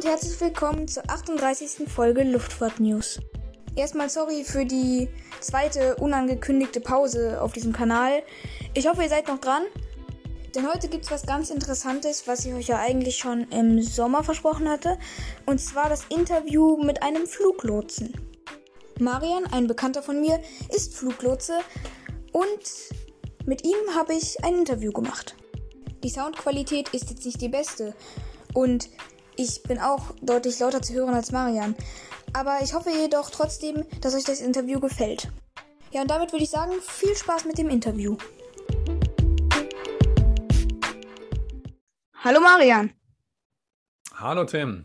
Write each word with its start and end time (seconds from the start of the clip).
und 0.00 0.06
herzlich 0.06 0.40
willkommen 0.40 0.88
zur 0.88 1.02
38. 1.10 1.86
Folge 1.86 2.22
Luftfahrt 2.22 2.80
News. 2.80 3.20
Erstmal 3.76 4.08
sorry 4.08 4.44
für 4.44 4.64
die 4.64 5.10
zweite 5.40 5.96
unangekündigte 5.96 6.80
Pause 6.80 7.38
auf 7.42 7.52
diesem 7.52 7.74
Kanal. 7.74 8.22
Ich 8.72 8.88
hoffe, 8.88 9.02
ihr 9.02 9.10
seid 9.10 9.28
noch 9.28 9.40
dran. 9.40 9.62
Denn 10.54 10.66
heute 10.66 10.88
gibt 10.88 11.04
es 11.04 11.10
was 11.10 11.26
ganz 11.26 11.50
Interessantes, 11.50 12.26
was 12.26 12.46
ich 12.46 12.54
euch 12.54 12.68
ja 12.68 12.78
eigentlich 12.78 13.18
schon 13.18 13.46
im 13.50 13.82
Sommer 13.82 14.24
versprochen 14.24 14.70
hatte. 14.70 14.96
Und 15.44 15.60
zwar 15.60 15.90
das 15.90 16.06
Interview 16.08 16.82
mit 16.82 17.02
einem 17.02 17.26
Fluglotsen. 17.26 18.14
Marian, 18.98 19.44
ein 19.52 19.66
Bekannter 19.66 20.02
von 20.02 20.18
mir, 20.18 20.40
ist 20.74 20.94
Fluglotse 20.94 21.58
und 22.32 22.48
mit 23.44 23.66
ihm 23.66 23.94
habe 23.94 24.14
ich 24.14 24.42
ein 24.44 24.54
Interview 24.54 24.92
gemacht. 24.92 25.36
Die 26.02 26.08
Soundqualität 26.08 26.88
ist 26.94 27.10
jetzt 27.10 27.26
nicht 27.26 27.42
die 27.42 27.50
beste 27.50 27.94
und 28.54 28.88
ich 29.40 29.62
bin 29.62 29.78
auch 29.78 30.14
deutlich 30.20 30.58
lauter 30.58 30.82
zu 30.82 30.92
hören 30.92 31.14
als 31.14 31.32
Marian. 31.32 31.74
Aber 32.34 32.58
ich 32.62 32.74
hoffe 32.74 32.90
jedoch 32.90 33.30
trotzdem, 33.30 33.86
dass 34.02 34.14
euch 34.14 34.24
das 34.24 34.40
Interview 34.40 34.80
gefällt. 34.80 35.32
Ja, 35.92 36.02
und 36.02 36.10
damit 36.10 36.32
würde 36.32 36.44
ich 36.44 36.50
sagen, 36.50 36.72
viel 36.82 37.16
Spaß 37.16 37.46
mit 37.46 37.56
dem 37.56 37.70
Interview. 37.70 38.16
Hallo 42.22 42.40
Marian. 42.40 42.92
Hallo 44.14 44.44
Tim. 44.44 44.84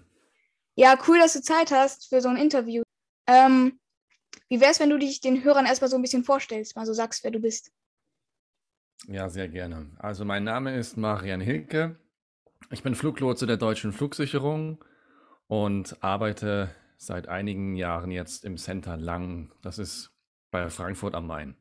Ja, 0.75 0.97
cool, 1.07 1.19
dass 1.19 1.33
du 1.33 1.41
Zeit 1.41 1.71
hast 1.71 2.07
für 2.07 2.21
so 2.21 2.29
ein 2.29 2.37
Interview. 2.37 2.83
Ähm, 3.27 3.77
wie 4.47 4.61
wär's, 4.61 4.79
wenn 4.79 4.89
du 4.89 4.97
dich 4.97 5.19
den 5.19 5.43
Hörern 5.43 5.65
erstmal 5.65 5.89
so 5.89 5.97
ein 5.97 6.01
bisschen 6.01 6.23
vorstellst, 6.23 6.77
mal 6.77 6.85
so 6.85 6.93
sagst, 6.93 7.25
wer 7.25 7.31
du 7.31 7.39
bist? 7.39 7.71
Ja, 9.07 9.27
sehr 9.27 9.49
gerne. 9.49 9.91
Also 9.99 10.23
mein 10.23 10.45
Name 10.45 10.77
ist 10.77 10.95
Marian 10.95 11.41
Hilke. 11.41 11.99
Ich 12.71 12.83
bin 12.83 12.95
Fluglotse 12.95 13.45
der 13.45 13.57
Deutschen 13.57 13.93
Flugsicherung 13.93 14.83
und 15.47 16.03
arbeite 16.03 16.73
seit 16.97 17.27
einigen 17.27 17.75
Jahren 17.75 18.11
jetzt 18.11 18.43
im 18.43 18.57
Center 18.57 18.97
Lang. 18.97 19.51
Das 19.61 19.77
ist 19.77 20.11
bei 20.51 20.69
Frankfurt 20.69 21.15
am 21.15 21.27
Main. 21.27 21.55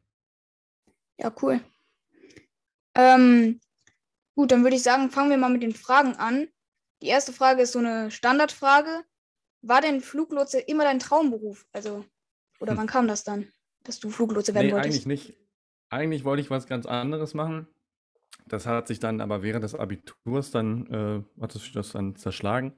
Ja, 1.19 1.33
cool. 1.43 1.61
Ähm, 2.95 3.61
gut, 4.35 4.53
dann 4.53 4.63
würde 4.63 4.77
ich 4.77 4.83
sagen, 4.83 5.11
fangen 5.11 5.31
wir 5.31 5.37
mal 5.37 5.51
mit 5.51 5.63
den 5.63 5.75
Fragen 5.75 6.15
an. 6.17 6.49
Die 7.03 7.09
erste 7.09 7.33
Frage 7.33 7.63
ist 7.63 7.73
so 7.73 7.79
eine 7.79 8.11
Standardfrage. 8.11 9.05
War 9.63 9.81
denn 9.81 10.01
Fluglotse 10.01 10.61
immer 10.61 10.85
dein 10.85 10.99
Traumberuf? 10.99 11.67
Also, 11.73 12.05
oder 12.61 12.73
hm. 12.73 12.79
wann 12.79 12.87
kam 12.87 13.09
das 13.09 13.25
dann, 13.25 13.49
dass 13.83 13.99
du 13.99 14.11
Fluglotse 14.11 14.55
werden 14.55 14.69
nee, 14.69 14.73
wolltest? 14.73 15.07
Eigentlich 15.07 15.07
nicht. 15.07 15.39
Eigentlich 15.91 16.25
wollte 16.25 16.43
ich 16.43 16.51
was 16.51 16.67
ganz 16.67 16.87
anderes 16.87 17.35
machen. 17.35 17.69
Das 18.47 18.67
hat 18.67 18.87
sich 18.89 19.01
dann 19.01 19.21
aber 19.21 19.43
während 19.43 19.65
des 19.65 19.75
Abiturs 19.75 20.51
dann, 20.51 20.87
äh, 21.39 21.43
hat 21.43 21.55
das 21.75 21.93
dann 21.93 22.17
zerschlagen. 22.17 22.73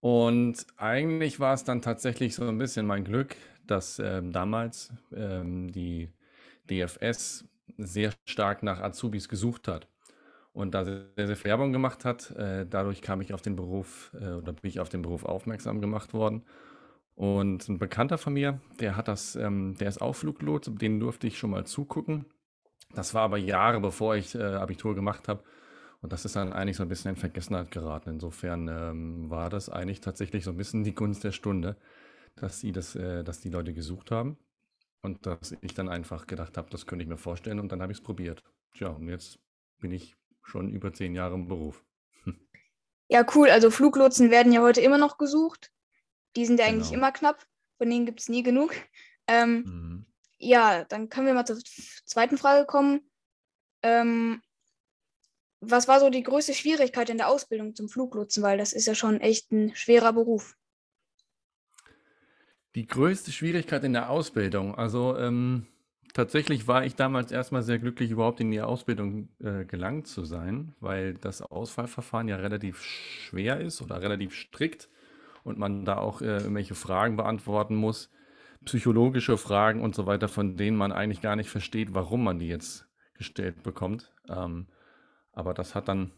Und 0.00 0.66
eigentlich 0.76 1.40
war 1.40 1.54
es 1.54 1.64
dann 1.64 1.82
tatsächlich 1.82 2.34
so 2.34 2.46
ein 2.46 2.58
bisschen 2.58 2.86
mein 2.86 3.04
Glück, 3.04 3.36
dass 3.66 3.98
ähm, 3.98 4.32
damals 4.32 4.92
ähm, 5.14 5.72
die 5.72 6.10
DFS 6.70 7.44
sehr 7.78 8.12
stark 8.24 8.62
nach 8.62 8.80
Azubis 8.80 9.28
gesucht 9.28 9.68
hat 9.68 9.88
und 10.52 10.74
da 10.74 10.84
sehr, 10.84 11.06
sehr 11.16 11.36
viel 11.36 11.50
Werbung 11.50 11.72
gemacht 11.72 12.04
hat. 12.04 12.30
Äh, 12.32 12.66
dadurch 12.68 13.02
kam 13.02 13.20
ich 13.20 13.34
auf 13.34 13.42
den 13.42 13.56
Beruf 13.56 14.12
äh, 14.20 14.32
oder 14.32 14.52
bin 14.52 14.68
ich 14.68 14.80
auf 14.80 14.88
den 14.88 15.02
Beruf 15.02 15.24
aufmerksam 15.24 15.80
gemacht 15.80 16.14
worden. 16.14 16.44
Und 17.14 17.68
ein 17.68 17.78
Bekannter 17.78 18.18
von 18.18 18.34
mir, 18.34 18.60
der 18.80 18.96
hat 18.96 19.08
das, 19.08 19.36
ähm, 19.36 19.76
der 19.78 19.88
ist 19.88 20.02
auch 20.02 20.14
Fluglot, 20.14 20.70
den 20.80 21.00
durfte 21.00 21.26
ich 21.26 21.38
schon 21.38 21.50
mal 21.50 21.66
zugucken. 21.66 22.26
Das 22.94 23.14
war 23.14 23.22
aber 23.22 23.36
Jahre 23.36 23.80
bevor 23.80 24.16
ich 24.16 24.34
äh, 24.34 24.42
Abitur 24.42 24.94
gemacht 24.94 25.28
habe. 25.28 25.42
Und 26.02 26.12
das 26.12 26.24
ist 26.24 26.36
dann 26.36 26.52
eigentlich 26.52 26.76
so 26.76 26.82
ein 26.82 26.88
bisschen 26.88 27.10
in 27.10 27.16
Vergessenheit 27.16 27.70
geraten. 27.70 28.10
Insofern 28.10 28.68
ähm, 28.68 29.30
war 29.30 29.50
das 29.50 29.68
eigentlich 29.68 30.00
tatsächlich 30.00 30.44
so 30.44 30.50
ein 30.50 30.56
bisschen 30.56 30.84
die 30.84 30.94
Gunst 30.94 31.24
der 31.24 31.32
Stunde, 31.32 31.76
dass 32.36 32.60
sie 32.60 32.72
das, 32.72 32.94
äh, 32.94 33.24
dass 33.24 33.40
die 33.40 33.50
Leute 33.50 33.72
gesucht 33.72 34.10
haben. 34.10 34.38
Und 35.02 35.26
dass 35.26 35.56
ich 35.60 35.74
dann 35.74 35.88
einfach 35.88 36.26
gedacht 36.26 36.56
habe, 36.56 36.70
das 36.70 36.86
könnte 36.86 37.02
ich 37.02 37.08
mir 37.08 37.16
vorstellen. 37.16 37.60
Und 37.60 37.72
dann 37.72 37.82
habe 37.82 37.92
ich 37.92 37.98
es 37.98 38.04
probiert. 38.04 38.42
Tja, 38.74 38.88
und 38.88 39.08
jetzt 39.08 39.38
bin 39.78 39.92
ich 39.92 40.16
schon 40.42 40.70
über 40.70 40.92
zehn 40.92 41.14
Jahre 41.14 41.34
im 41.34 41.48
Beruf. 41.48 41.84
Ja, 43.08 43.24
cool. 43.36 43.50
Also 43.50 43.70
Fluglotsen 43.70 44.32
werden 44.32 44.52
ja 44.52 44.62
heute 44.62 44.80
immer 44.80 44.98
noch 44.98 45.16
gesucht. 45.16 45.70
Die 46.34 46.44
sind 46.44 46.58
ja 46.58 46.66
genau. 46.66 46.78
eigentlich 46.78 46.92
immer 46.92 47.12
knapp. 47.12 47.46
Von 47.78 47.88
denen 47.88 48.04
gibt 48.04 48.18
es 48.18 48.28
nie 48.28 48.42
genug. 48.42 48.74
Ähm, 49.28 49.62
mhm. 49.64 50.06
Ja, 50.46 50.84
dann 50.84 51.08
können 51.08 51.26
wir 51.26 51.34
mal 51.34 51.44
zur 51.44 51.58
zweiten 51.58 52.38
Frage 52.38 52.66
kommen. 52.66 53.00
Ähm, 53.82 54.40
was 55.60 55.88
war 55.88 55.98
so 55.98 56.08
die 56.08 56.22
größte 56.22 56.54
Schwierigkeit 56.54 57.10
in 57.10 57.16
der 57.16 57.28
Ausbildung 57.28 57.74
zum 57.74 57.88
Fluglotsen? 57.88 58.44
Weil 58.44 58.56
das 58.56 58.72
ist 58.72 58.86
ja 58.86 58.94
schon 58.94 59.20
echt 59.20 59.50
ein 59.50 59.74
schwerer 59.74 60.12
Beruf. 60.12 60.54
Die 62.76 62.86
größte 62.86 63.32
Schwierigkeit 63.32 63.82
in 63.82 63.92
der 63.92 64.08
Ausbildung. 64.08 64.76
Also 64.76 65.18
ähm, 65.18 65.66
tatsächlich 66.14 66.68
war 66.68 66.84
ich 66.84 66.94
damals 66.94 67.32
erstmal 67.32 67.64
sehr 67.64 67.80
glücklich, 67.80 68.12
überhaupt 68.12 68.38
in 68.38 68.52
die 68.52 68.60
Ausbildung 68.60 69.30
äh, 69.42 69.64
gelangt 69.64 70.06
zu 70.06 70.24
sein, 70.24 70.76
weil 70.78 71.14
das 71.14 71.42
Auswahlverfahren 71.42 72.28
ja 72.28 72.36
relativ 72.36 72.84
schwer 72.84 73.58
ist 73.58 73.82
oder 73.82 74.00
relativ 74.00 74.32
strikt 74.32 74.88
und 75.42 75.58
man 75.58 75.84
da 75.84 75.96
auch 75.96 76.20
äh, 76.20 76.36
irgendwelche 76.36 76.76
Fragen 76.76 77.16
beantworten 77.16 77.74
muss, 77.74 78.10
psychologische 78.66 79.38
Fragen 79.38 79.80
und 79.80 79.94
so 79.94 80.06
weiter, 80.06 80.28
von 80.28 80.56
denen 80.56 80.76
man 80.76 80.92
eigentlich 80.92 81.22
gar 81.22 81.36
nicht 81.36 81.48
versteht, 81.48 81.94
warum 81.94 82.22
man 82.22 82.38
die 82.38 82.48
jetzt 82.48 82.86
gestellt 83.14 83.62
bekommt. 83.62 84.12
Ähm, 84.28 84.66
aber 85.32 85.54
das 85.54 85.74
hat 85.74 85.88
dann 85.88 86.10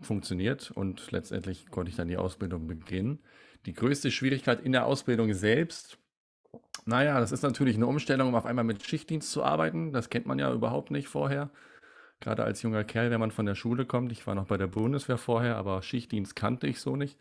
funktioniert 0.00 0.70
und 0.70 1.10
letztendlich 1.12 1.70
konnte 1.70 1.90
ich 1.90 1.96
dann 1.96 2.08
die 2.08 2.16
Ausbildung 2.16 2.66
beginnen. 2.66 3.20
Die 3.64 3.72
größte 3.72 4.10
Schwierigkeit 4.10 4.60
in 4.60 4.72
der 4.72 4.86
Ausbildung 4.86 5.32
selbst, 5.32 5.98
naja, 6.84 7.18
das 7.20 7.32
ist 7.32 7.42
natürlich 7.42 7.76
eine 7.76 7.86
Umstellung, 7.86 8.28
um 8.28 8.34
auf 8.34 8.44
einmal 8.44 8.64
mit 8.64 8.82
Schichtdienst 8.82 9.30
zu 9.30 9.42
arbeiten. 9.42 9.92
Das 9.92 10.10
kennt 10.10 10.26
man 10.26 10.38
ja 10.38 10.52
überhaupt 10.52 10.90
nicht 10.90 11.08
vorher. 11.08 11.50
Gerade 12.20 12.44
als 12.44 12.62
junger 12.62 12.84
Kerl, 12.84 13.10
wenn 13.10 13.20
man 13.20 13.30
von 13.30 13.46
der 13.46 13.54
Schule 13.54 13.86
kommt. 13.86 14.12
Ich 14.12 14.26
war 14.26 14.34
noch 14.34 14.46
bei 14.46 14.56
der 14.56 14.66
Bundeswehr 14.66 15.18
vorher, 15.18 15.56
aber 15.56 15.82
Schichtdienst 15.82 16.36
kannte 16.36 16.66
ich 16.66 16.80
so 16.80 16.96
nicht. 16.96 17.18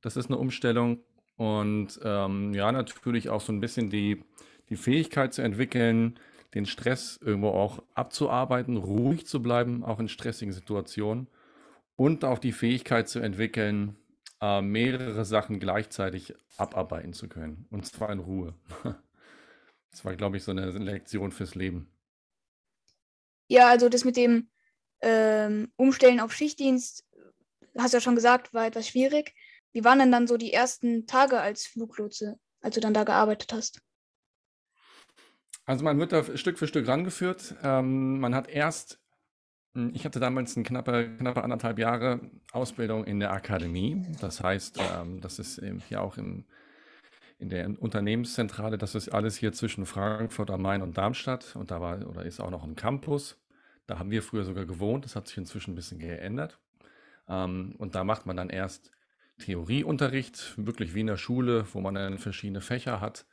Das 0.00 0.16
ist 0.16 0.26
eine 0.26 0.38
Umstellung. 0.38 1.00
Und 1.38 2.00
ähm, 2.02 2.52
ja, 2.52 2.70
natürlich 2.72 3.28
auch 3.28 3.40
so 3.40 3.52
ein 3.52 3.60
bisschen 3.60 3.90
die, 3.90 4.24
die 4.70 4.76
Fähigkeit 4.76 5.32
zu 5.32 5.40
entwickeln, 5.40 6.18
den 6.54 6.66
Stress 6.66 7.18
irgendwo 7.22 7.50
auch 7.50 7.80
abzuarbeiten, 7.94 8.76
ruhig 8.76 9.24
zu 9.24 9.40
bleiben, 9.40 9.84
auch 9.84 10.00
in 10.00 10.08
stressigen 10.08 10.52
Situationen. 10.52 11.28
Und 11.94 12.24
auch 12.24 12.40
die 12.40 12.50
Fähigkeit 12.50 13.08
zu 13.08 13.20
entwickeln, 13.20 13.96
äh, 14.40 14.60
mehrere 14.60 15.24
Sachen 15.24 15.60
gleichzeitig 15.60 16.34
abarbeiten 16.56 17.12
zu 17.12 17.28
können. 17.28 17.66
Und 17.70 17.86
zwar 17.86 18.10
in 18.10 18.18
Ruhe. 18.18 18.54
Das 19.90 20.04
war, 20.04 20.14
glaube 20.14 20.36
ich, 20.36 20.44
so 20.44 20.50
eine 20.50 20.70
Lektion 20.70 21.32
fürs 21.32 21.54
Leben. 21.54 21.90
Ja, 23.48 23.68
also 23.68 23.88
das 23.88 24.04
mit 24.04 24.18
dem 24.18 24.50
ähm, 25.00 25.72
Umstellen 25.76 26.20
auf 26.20 26.34
Schichtdienst, 26.34 27.06
hast 27.76 27.94
du 27.94 27.96
ja 27.96 28.00
schon 28.02 28.14
gesagt, 28.14 28.52
war 28.52 28.66
etwas 28.66 28.86
schwierig. 28.86 29.34
Wie 29.72 29.84
waren 29.84 29.98
denn 29.98 30.12
dann 30.12 30.26
so 30.26 30.36
die 30.36 30.52
ersten 30.52 31.06
Tage 31.06 31.40
als 31.40 31.66
Fluglotse, 31.66 32.38
als 32.60 32.74
du 32.74 32.80
dann 32.80 32.94
da 32.94 33.04
gearbeitet 33.04 33.52
hast? 33.52 33.80
Also 35.68 35.84
man 35.84 35.98
wird 35.98 36.12
da 36.12 36.24
Stück 36.36 36.58
für 36.58 36.66
Stück 36.66 36.88
rangeführt. 36.88 37.54
Ähm, 37.62 38.20
man 38.20 38.34
hat 38.34 38.48
erst, 38.48 39.00
hm, 39.74 39.92
ich 39.94 40.06
hatte 40.06 40.18
damals 40.18 40.56
eine 40.56 40.64
knappe, 40.64 41.16
knappe 41.18 41.44
anderthalb 41.44 41.78
Jahre 41.78 42.20
Ausbildung 42.52 43.04
in 43.04 43.20
der 43.20 43.32
Akademie. 43.32 44.02
Das 44.20 44.42
heißt, 44.42 44.80
ähm, 44.96 45.20
das 45.20 45.38
ist 45.38 45.60
hier 45.86 46.02
auch 46.02 46.16
im, 46.16 46.46
in 47.38 47.50
der 47.50 47.70
Unternehmenszentrale, 47.80 48.78
das 48.78 48.94
ist 48.94 49.10
alles 49.10 49.36
hier 49.36 49.52
zwischen 49.52 49.84
Frankfurt 49.84 50.50
am 50.50 50.62
Main 50.62 50.80
und 50.80 50.96
Darmstadt. 50.96 51.54
Und 51.54 51.70
da 51.70 51.82
war 51.82 52.08
oder 52.08 52.24
ist 52.24 52.40
auch 52.40 52.50
noch 52.50 52.64
ein 52.64 52.74
Campus. 52.74 53.38
Da 53.86 53.98
haben 53.98 54.10
wir 54.10 54.22
früher 54.22 54.44
sogar 54.44 54.64
gewohnt. 54.64 55.04
Das 55.04 55.16
hat 55.16 55.28
sich 55.28 55.36
inzwischen 55.36 55.72
ein 55.72 55.76
bisschen 55.76 55.98
geändert. 55.98 56.58
Ähm, 57.28 57.74
und 57.76 57.94
da 57.94 58.04
macht 58.04 58.24
man 58.24 58.38
dann 58.38 58.48
erst 58.48 58.90
Theorieunterricht, 59.38 60.54
wirklich 60.56 60.94
wie 60.94 61.00
in 61.00 61.06
der 61.06 61.16
Schule, 61.16 61.66
wo 61.72 61.80
man 61.80 61.94
dann 61.94 62.18
verschiedene 62.18 62.60
Fächer 62.60 63.00
hat 63.00 63.26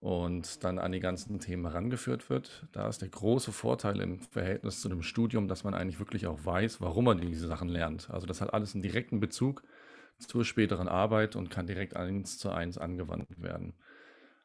und 0.00 0.62
dann 0.62 0.78
an 0.78 0.92
die 0.92 1.00
ganzen 1.00 1.40
Themen 1.40 1.66
herangeführt 1.66 2.30
wird. 2.30 2.66
Da 2.72 2.88
ist 2.88 3.02
der 3.02 3.08
große 3.08 3.52
Vorteil 3.52 4.00
im 4.00 4.20
Verhältnis 4.20 4.80
zu 4.80 4.88
dem 4.88 5.02
Studium, 5.02 5.48
dass 5.48 5.64
man 5.64 5.74
eigentlich 5.74 5.98
wirklich 5.98 6.26
auch 6.26 6.44
weiß, 6.44 6.80
warum 6.80 7.06
man 7.06 7.20
diese 7.20 7.48
Sachen 7.48 7.68
lernt. 7.68 8.08
Also 8.10 8.26
das 8.26 8.40
hat 8.40 8.54
alles 8.54 8.74
einen 8.74 8.82
direkten 8.82 9.20
Bezug 9.20 9.62
zur 10.18 10.44
späteren 10.44 10.88
Arbeit 10.88 11.36
und 11.36 11.50
kann 11.50 11.66
direkt 11.66 11.96
eins 11.96 12.38
zu 12.38 12.50
eins 12.50 12.78
angewandt 12.78 13.42
werden. 13.42 13.74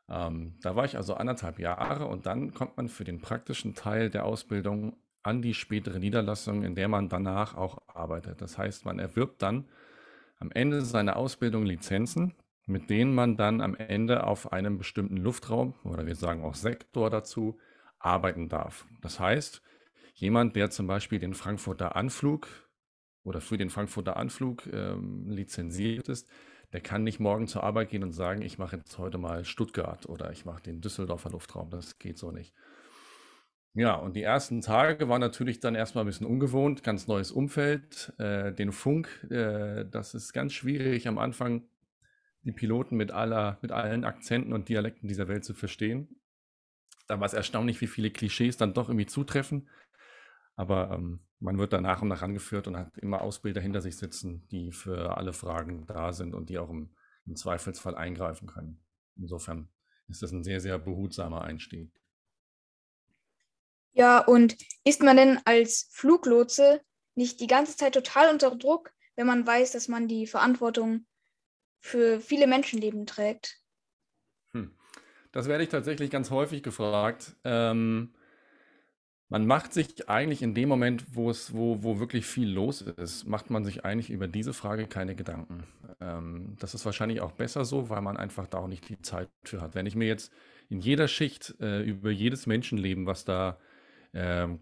Ähm, 0.10 0.56
da 0.62 0.76
war 0.76 0.86
ich 0.86 0.98
also 0.98 1.14
anderthalb 1.14 1.60
Jahre 1.60 2.08
und 2.08 2.26
dann 2.26 2.54
kommt 2.54 2.78
man 2.78 2.90
für 2.90 3.04
den 3.04 3.22
praktischen 3.22 3.74
Teil 3.76 4.10
der 4.10 4.26
Ausbildung 4.26 4.98
an 5.22 5.42
die 5.42 5.54
spätere 5.54 6.00
Niederlassung, 6.00 6.64
in 6.64 6.76
der 6.76 6.90
man 6.90 7.10
danach 7.10 7.56
auch 7.56 7.82
arbeitet. 7.88 8.42
Das 8.42 8.58
heißt, 8.58 8.86
man 8.86 9.00
erwirbt 9.00 9.42
dann 9.42 9.66
am 10.44 10.52
Ende 10.52 10.82
seiner 10.82 11.16
Ausbildung 11.16 11.66
Lizenzen, 11.66 12.36
mit 12.66 12.90
denen 12.90 13.16
man 13.16 13.38
dann 13.38 13.62
am 13.62 13.76
Ende 13.76 14.28
auf 14.28 14.52
einem 14.52 14.78
bestimmten 14.78 15.16
Luftraum 15.16 15.74
oder 15.86 16.06
wir 16.06 16.16
sagen 16.16 16.44
auch 16.44 16.56
Sektor 16.56 17.10
dazu 17.10 17.58
arbeiten 17.98 18.50
darf. 18.50 18.86
Das 19.02 19.22
heißt, 19.22 19.62
jemand, 20.16 20.58
der 20.58 20.70
zum 20.70 20.86
Beispiel 20.86 21.20
den 21.20 21.34
Frankfurter 21.34 21.96
Anflug 21.96 22.50
oder 23.24 23.40
für 23.40 23.58
den 23.58 23.70
Frankfurter 23.70 24.18
Anflug 24.18 24.68
ähm, 24.68 25.30
lizenziert 25.30 26.10
ist, 26.10 26.28
der 26.74 26.82
kann 26.82 27.04
nicht 27.04 27.22
morgen 27.22 27.48
zur 27.48 27.64
Arbeit 27.64 27.90
gehen 27.90 28.04
und 28.04 28.12
sagen, 28.12 28.42
ich 28.42 28.58
mache 28.58 28.76
jetzt 28.76 28.98
heute 28.98 29.18
mal 29.18 29.46
Stuttgart 29.46 30.10
oder 30.10 30.30
ich 30.34 30.44
mache 30.44 30.62
den 30.62 30.82
Düsseldorfer 30.82 31.30
Luftraum. 31.30 31.70
Das 31.70 32.00
geht 32.00 32.18
so 32.18 32.32
nicht. 32.32 32.54
Ja, 33.76 33.96
und 33.96 34.16
die 34.16 34.22
ersten 34.22 34.62
Tage 34.62 35.10
waren 35.10 35.20
natürlich 35.20 35.60
dann 35.60 35.74
erstmal 35.74 36.04
ein 36.04 36.08
bisschen 36.08 36.28
ungewohnt, 36.28 36.84
ganz 36.84 37.08
neues 37.08 37.32
Umfeld. 37.32 38.14
Äh, 38.20 38.54
den 38.54 38.72
Funk, 38.72 39.08
äh, 39.32 39.86
das 39.90 40.14
ist 40.14 40.32
ganz 40.32 40.54
schwierig 40.54 41.08
am 41.08 41.18
Anfang, 41.18 41.64
die 42.44 42.52
Piloten 42.52 42.96
mit 42.98 43.12
aller, 43.12 43.58
mit 43.64 43.72
allen 43.72 44.04
Akzenten 44.04 44.54
und 44.54 44.70
Dialekten 44.70 45.08
dieser 45.08 45.28
Welt 45.28 45.44
zu 45.44 45.56
verstehen. 45.56 46.22
Da 47.08 47.20
war 47.20 47.26
es 47.26 47.34
erstaunlich, 47.34 47.82
wie 47.82 47.88
viele 47.88 48.12
Klischees 48.12 48.58
dann 48.58 48.76
doch 48.76 48.90
irgendwie 48.90 49.08
zutreffen. 49.08 49.68
Aber 50.56 50.92
ähm, 50.92 51.22
man 51.40 51.58
wird 51.58 51.74
da 51.74 51.82
nach 51.82 52.04
und 52.04 52.10
nach 52.10 52.22
angeführt 52.22 52.68
und 52.68 52.78
hat 52.78 52.96
immer 53.00 53.22
Ausbilder 53.22 53.60
hinter 53.60 53.82
sich 53.82 53.98
sitzen, 53.98 54.48
die 54.52 54.72
für 54.72 55.18
alle 55.18 55.34
Fragen 55.34 55.88
da 55.88 56.14
sind 56.14 56.36
und 56.36 56.50
die 56.50 56.60
auch 56.60 56.70
im, 56.70 56.94
im 57.26 57.36
Zweifelsfall 57.36 57.96
eingreifen 57.96 58.48
können. 58.48 58.84
Insofern 59.16 59.70
ist 60.08 60.22
das 60.22 60.32
ein 60.32 60.44
sehr, 60.44 60.60
sehr 60.60 60.78
behutsamer 60.78 61.42
Einstieg. 61.42 61.92
Ja, 63.94 64.20
und 64.20 64.58
ist 64.84 65.02
man 65.02 65.18
denn 65.18 65.40
als 65.46 65.88
Fluglotse 65.92 66.82
nicht 67.16 67.40
die 67.40 67.48
ganze 67.48 67.78
Zeit 67.78 67.94
total 67.94 68.32
unter 68.32 68.56
Druck, 68.56 68.92
wenn 69.16 69.28
man 69.28 69.46
weiß, 69.46 69.72
dass 69.72 69.88
man 69.88 70.08
die 70.08 70.28
Verantwortung 70.28 71.06
für 71.80 72.20
viele 72.20 72.48
Menschenleben 72.48 73.06
trägt? 73.06 73.60
Hm. 74.52 74.76
Das 75.32 75.48
werde 75.48 75.64
ich 75.64 75.70
tatsächlich 75.70 76.10
ganz 76.10 76.32
häufig 76.32 76.64
gefragt. 76.64 77.36
Ähm, 77.44 78.14
man 79.30 79.48
macht 79.48 79.74
sich 79.74 80.10
eigentlich 80.10 80.42
in 80.42 80.54
dem 80.54 80.70
Moment, 80.70 81.16
wo 81.16 81.30
es, 81.30 81.54
wo, 81.54 81.82
wo 81.82 82.00
wirklich 82.00 82.26
viel 82.26 82.50
los 82.50 82.82
ist, 82.82 83.26
macht 83.26 83.50
man 83.50 83.66
sich 83.66 83.84
eigentlich 83.84 84.12
über 84.12 84.28
diese 84.28 84.54
Frage 84.54 84.88
keine 84.88 85.16
Gedanken. 85.16 85.64
Ähm, 86.00 86.56
das 86.60 86.76
ist 86.76 86.86
wahrscheinlich 86.86 87.22
auch 87.22 87.32
besser 87.32 87.66
so, 87.66 87.90
weil 87.90 88.02
man 88.02 88.18
einfach 88.18 88.48
da 88.48 88.60
auch 88.60 88.68
nicht 88.68 88.90
die 88.90 89.02
Zeit 89.02 89.30
für 89.44 89.62
hat. 89.62 89.76
Wenn 89.76 89.86
ich 89.86 89.96
mir 89.96 90.08
jetzt 90.08 90.32
in 90.70 90.80
jeder 90.80 91.08
Schicht 91.08 91.56
äh, 91.60 91.82
über 91.82 92.12
jedes 92.12 92.46
Menschenleben, 92.46 93.06
was 93.06 93.26
da 93.26 93.58
ähm, 94.14 94.60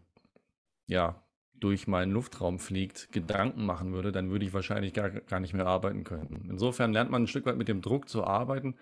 ja, 0.88 1.21
durch 1.59 1.88
meinen 1.88 2.12
Luftraum 2.12 2.59
fliegt, 2.59 3.12
Gedanken 3.12 3.65
machen 3.65 3.94
würde, 3.94 4.12
dann 4.12 4.31
würde 4.31 4.45
ich 4.45 4.53
wahrscheinlich 4.53 4.94
gar, 4.94 5.09
gar 5.09 5.39
nicht 5.39 5.53
mehr 5.53 5.68
arbeiten 5.68 6.03
können. 6.03 6.48
Insofern 6.50 6.92
lernt 6.92 7.12
man 7.12 7.24
ein 7.24 7.27
Stück 7.27 7.45
weit 7.45 7.57
mit 7.57 7.68
dem 7.68 7.81
Druck 7.81 8.09
zu 8.09 8.25
arbeiten, 8.25 8.75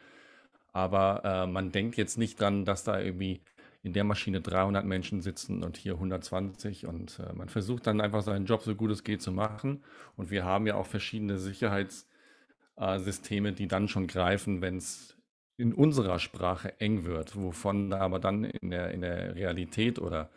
aber 0.71 1.23
äh, 1.25 1.47
man 1.47 1.71
denkt 1.71 1.97
jetzt 1.97 2.17
nicht 2.17 2.39
dran, 2.39 2.63
dass 2.63 2.85
da 2.85 2.99
irgendwie 2.99 3.41
in 3.81 3.93
der 3.93 4.03
Maschine 4.03 4.41
300 4.41 4.85
Menschen 4.85 5.21
sitzen 5.21 5.63
und 5.63 5.77
hier 5.77 5.93
120 5.93 6.85
und 6.85 7.19
äh, 7.19 7.31
man 7.33 7.47
versucht 7.49 7.87
dann 7.87 8.01
einfach 8.01 8.21
seinen 8.23 8.45
Job 8.45 8.61
so 8.61 8.75
gut 8.75 8.91
es 8.91 9.03
geht 9.03 9.21
zu 9.21 9.31
machen 9.31 9.83
und 10.15 10.31
wir 10.31 10.43
haben 10.45 10.67
ja 10.67 10.75
auch 10.75 10.87
verschiedene 10.87 11.37
Sicherheitssysteme, 11.37 13.53
die 13.53 13.67
dann 13.67 13.87
schon 13.87 14.07
greifen, 14.07 14.61
wenn 14.61 14.77
es 14.77 15.15
in 15.57 15.73
unserer 15.73 16.19
Sprache 16.19 16.79
eng 16.79 17.03
wird, 17.03 17.35
wovon 17.35 17.91
aber 17.93 18.19
dann 18.19 18.45
in 18.45 18.69
der, 18.69 18.91
in 18.91 19.01
der 19.01 19.35
Realität 19.35 19.99
oder 19.99 20.29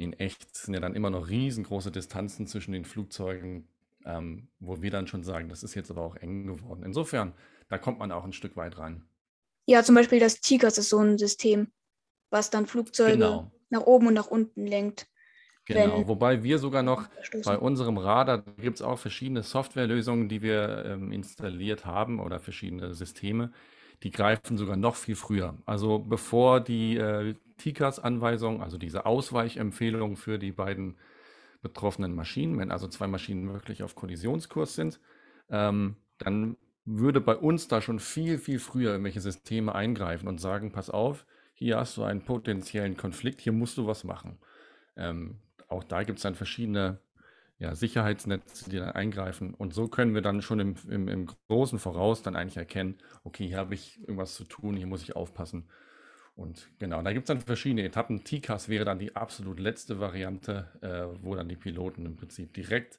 in 0.00 0.14
echt 0.14 0.56
sind 0.56 0.74
ja 0.74 0.80
dann 0.80 0.94
immer 0.94 1.10
noch 1.10 1.28
riesengroße 1.28 1.90
Distanzen 1.90 2.46
zwischen 2.46 2.72
den 2.72 2.84
Flugzeugen, 2.84 3.68
ähm, 4.04 4.48
wo 4.58 4.80
wir 4.80 4.90
dann 4.90 5.06
schon 5.06 5.22
sagen, 5.22 5.48
das 5.48 5.62
ist 5.62 5.74
jetzt 5.74 5.90
aber 5.90 6.02
auch 6.02 6.16
eng 6.16 6.46
geworden. 6.46 6.82
Insofern, 6.84 7.34
da 7.68 7.78
kommt 7.78 7.98
man 7.98 8.10
auch 8.10 8.24
ein 8.24 8.32
Stück 8.32 8.56
weit 8.56 8.78
rein. 8.78 9.04
Ja, 9.66 9.82
zum 9.82 9.94
Beispiel 9.94 10.18
das 10.18 10.40
TICAS 10.40 10.78
ist 10.78 10.88
so 10.88 10.98
ein 10.98 11.18
System, 11.18 11.68
was 12.30 12.50
dann 12.50 12.66
Flugzeuge 12.66 13.12
genau. 13.12 13.52
nach 13.68 13.82
oben 13.82 14.08
und 14.08 14.14
nach 14.14 14.26
unten 14.26 14.66
lenkt. 14.66 15.06
Genau, 15.66 16.08
wobei 16.08 16.42
wir 16.42 16.58
sogar 16.58 16.82
noch 16.82 17.08
bei 17.44 17.56
unserem 17.56 17.98
Radar 17.98 18.42
gibt 18.56 18.76
es 18.76 18.82
auch 18.82 18.98
verschiedene 18.98 19.42
Softwarelösungen, 19.42 20.28
die 20.28 20.42
wir 20.42 20.84
ähm, 20.86 21.12
installiert 21.12 21.84
haben 21.84 22.18
oder 22.18 22.40
verschiedene 22.40 22.94
Systeme, 22.94 23.52
die 24.02 24.10
greifen 24.10 24.56
sogar 24.56 24.76
noch 24.76 24.96
viel 24.96 25.16
früher. 25.16 25.58
Also 25.66 25.98
bevor 25.98 26.60
die 26.60 26.96
äh, 26.96 27.34
TICAS-Anweisung, 27.58 28.62
also 28.62 28.78
diese 28.78 29.06
Ausweichempfehlung 29.06 30.16
für 30.16 30.38
die 30.38 30.52
beiden 30.52 30.96
betroffenen 31.62 32.14
Maschinen, 32.14 32.58
wenn 32.58 32.70
also 32.70 32.88
zwei 32.88 33.06
Maschinen 33.06 33.52
wirklich 33.52 33.82
auf 33.82 33.94
Kollisionskurs 33.94 34.74
sind, 34.74 35.00
ähm, 35.50 35.96
dann 36.18 36.56
würde 36.84 37.20
bei 37.20 37.36
uns 37.36 37.68
da 37.68 37.82
schon 37.82 37.98
viel, 37.98 38.38
viel 38.38 38.58
früher 38.58 38.92
irgendwelche 38.92 39.20
Systeme 39.20 39.74
eingreifen 39.74 40.28
und 40.28 40.40
sagen, 40.40 40.72
pass 40.72 40.88
auf, 40.88 41.26
hier 41.52 41.76
hast 41.76 41.96
du 41.98 42.02
einen 42.02 42.24
potenziellen 42.24 42.96
Konflikt, 42.96 43.42
hier 43.42 43.52
musst 43.52 43.76
du 43.76 43.86
was 43.86 44.04
machen. 44.04 44.38
Ähm, 44.96 45.38
auch 45.68 45.84
da 45.84 46.02
gibt 46.02 46.18
es 46.18 46.22
dann 46.22 46.34
verschiedene 46.34 46.98
ja, 47.60 47.74
Sicherheitsnetze, 47.74 48.70
die 48.70 48.78
dann 48.78 48.92
eingreifen. 48.92 49.52
Und 49.52 49.74
so 49.74 49.86
können 49.86 50.14
wir 50.14 50.22
dann 50.22 50.40
schon 50.40 50.60
im, 50.60 50.76
im, 50.88 51.08
im 51.08 51.28
Großen 51.48 51.78
voraus 51.78 52.22
dann 52.22 52.34
eigentlich 52.34 52.56
erkennen, 52.56 52.96
okay, 53.22 53.46
hier 53.46 53.58
habe 53.58 53.74
ich 53.74 54.00
irgendwas 54.00 54.34
zu 54.34 54.44
tun, 54.44 54.76
hier 54.76 54.86
muss 54.86 55.02
ich 55.02 55.14
aufpassen. 55.14 55.68
Und 56.34 56.70
genau, 56.78 57.02
da 57.02 57.12
gibt 57.12 57.24
es 57.24 57.28
dann 57.28 57.42
verschiedene 57.42 57.84
Etappen. 57.84 58.24
TCAS 58.24 58.70
wäre 58.70 58.86
dann 58.86 58.98
die 58.98 59.14
absolut 59.14 59.60
letzte 59.60 60.00
Variante, 60.00 60.70
äh, 60.80 61.22
wo 61.22 61.34
dann 61.34 61.50
die 61.50 61.56
Piloten 61.56 62.06
im 62.06 62.16
Prinzip 62.16 62.54
direkt 62.54 62.98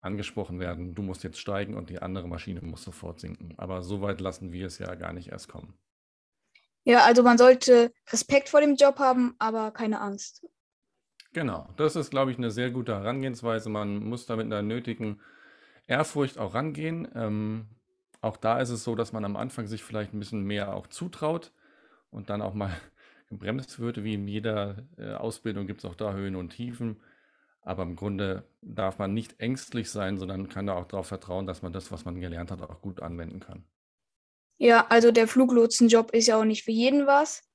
angesprochen 0.00 0.60
werden, 0.60 0.94
du 0.94 1.02
musst 1.02 1.24
jetzt 1.24 1.38
steigen 1.38 1.74
und 1.74 1.90
die 1.90 2.02
andere 2.02 2.28
Maschine 2.28 2.60
muss 2.60 2.82
sofort 2.82 3.20
sinken. 3.20 3.54
Aber 3.56 3.82
so 3.82 4.00
weit 4.00 4.20
lassen 4.20 4.52
wir 4.52 4.66
es 4.66 4.78
ja 4.78 4.94
gar 4.94 5.12
nicht 5.12 5.30
erst 5.30 5.48
kommen. 5.48 5.74
Ja, 6.84 7.04
also 7.04 7.22
man 7.22 7.38
sollte 7.38 7.92
Respekt 8.10 8.48
vor 8.48 8.60
dem 8.60 8.74
Job 8.76 8.98
haben, 8.98 9.34
aber 9.38 9.70
keine 9.70 10.00
Angst. 10.00 10.44
Genau, 11.32 11.68
das 11.76 11.96
ist, 11.96 12.10
glaube 12.10 12.30
ich, 12.30 12.38
eine 12.38 12.50
sehr 12.50 12.70
gute 12.70 12.94
Herangehensweise. 12.94 13.70
Man 13.70 14.04
muss 14.04 14.26
da 14.26 14.36
mit 14.36 14.46
einer 14.46 14.62
nötigen 14.62 15.20
Ehrfurcht 15.86 16.38
auch 16.38 16.54
rangehen. 16.54 17.08
Ähm, 17.14 17.66
auch 18.20 18.36
da 18.36 18.60
ist 18.60 18.70
es 18.70 18.84
so, 18.84 18.94
dass 18.94 19.12
man 19.12 19.24
am 19.24 19.36
Anfang 19.36 19.66
sich 19.66 19.82
vielleicht 19.82 20.12
ein 20.12 20.18
bisschen 20.18 20.44
mehr 20.44 20.74
auch 20.74 20.86
zutraut 20.86 21.52
und 22.10 22.28
dann 22.28 22.42
auch 22.42 22.52
mal 22.52 22.70
gebremst 23.30 23.78
wird. 23.78 24.04
Wie 24.04 24.14
in 24.14 24.28
jeder 24.28 24.86
äh, 24.98 25.14
Ausbildung 25.14 25.66
gibt 25.66 25.82
es 25.82 25.90
auch 25.90 25.94
da 25.94 26.12
Höhen 26.12 26.36
und 26.36 26.50
Tiefen. 26.50 27.00
Aber 27.62 27.84
im 27.84 27.96
Grunde 27.96 28.44
darf 28.60 28.98
man 28.98 29.14
nicht 29.14 29.40
ängstlich 29.40 29.90
sein, 29.90 30.18
sondern 30.18 30.48
kann 30.48 30.66
da 30.66 30.74
auch 30.74 30.86
darauf 30.86 31.06
vertrauen, 31.06 31.46
dass 31.46 31.62
man 31.62 31.72
das, 31.72 31.92
was 31.92 32.04
man 32.04 32.20
gelernt 32.20 32.50
hat, 32.50 32.60
auch 32.60 32.82
gut 32.82 33.00
anwenden 33.00 33.40
kann. 33.40 33.64
Ja, 34.58 34.86
also 34.90 35.12
der 35.12 35.28
Fluglotsenjob 35.28 36.10
ist 36.10 36.26
ja 36.26 36.38
auch 36.38 36.44
nicht 36.44 36.64
für 36.64 36.72
jeden 36.72 37.06
was. 37.06 37.48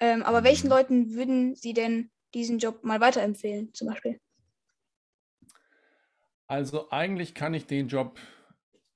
Ähm, 0.00 0.22
aber 0.22 0.42
mhm. 0.42 0.44
welchen 0.44 0.68
Leuten 0.68 1.14
würden 1.14 1.56
Sie 1.56 1.72
denn 1.72 2.10
diesen 2.34 2.58
Job 2.58 2.84
mal 2.84 3.00
weiterempfehlen, 3.00 3.72
zum 3.74 3.88
Beispiel? 3.88 4.20
Also 6.46 6.90
eigentlich 6.90 7.34
kann 7.34 7.54
ich 7.54 7.66
den 7.66 7.88
Job 7.88 8.18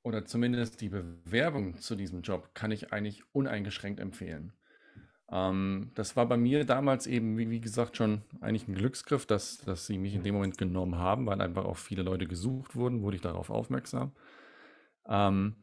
oder 0.02 0.24
zumindest 0.24 0.80
die 0.80 0.88
Bewerbung 0.88 1.78
zu 1.78 1.94
diesem 1.94 2.22
Job 2.22 2.54
kann 2.54 2.70
ich 2.70 2.92
eigentlich 2.92 3.22
uneingeschränkt 3.32 4.00
empfehlen. 4.00 4.52
Ähm, 5.30 5.92
das 5.94 6.16
war 6.16 6.26
bei 6.26 6.36
mir 6.36 6.64
damals 6.64 7.06
eben, 7.06 7.38
wie, 7.38 7.50
wie, 7.50 7.60
gesagt, 7.60 7.96
schon 7.96 8.22
eigentlich 8.40 8.68
ein 8.68 8.74
Glücksgriff, 8.74 9.26
dass, 9.26 9.58
dass 9.58 9.86
sie 9.86 9.98
mich 9.98 10.14
in 10.14 10.22
dem 10.22 10.34
Moment 10.34 10.58
genommen 10.58 10.96
haben, 10.96 11.26
weil 11.26 11.40
einfach 11.40 11.64
auch 11.64 11.76
viele 11.76 12.02
Leute 12.02 12.26
gesucht 12.26 12.74
wurden, 12.74 13.02
wurde 13.02 13.16
ich 13.16 13.22
darauf 13.22 13.50
aufmerksam. 13.50 14.12
Ähm, 15.06 15.61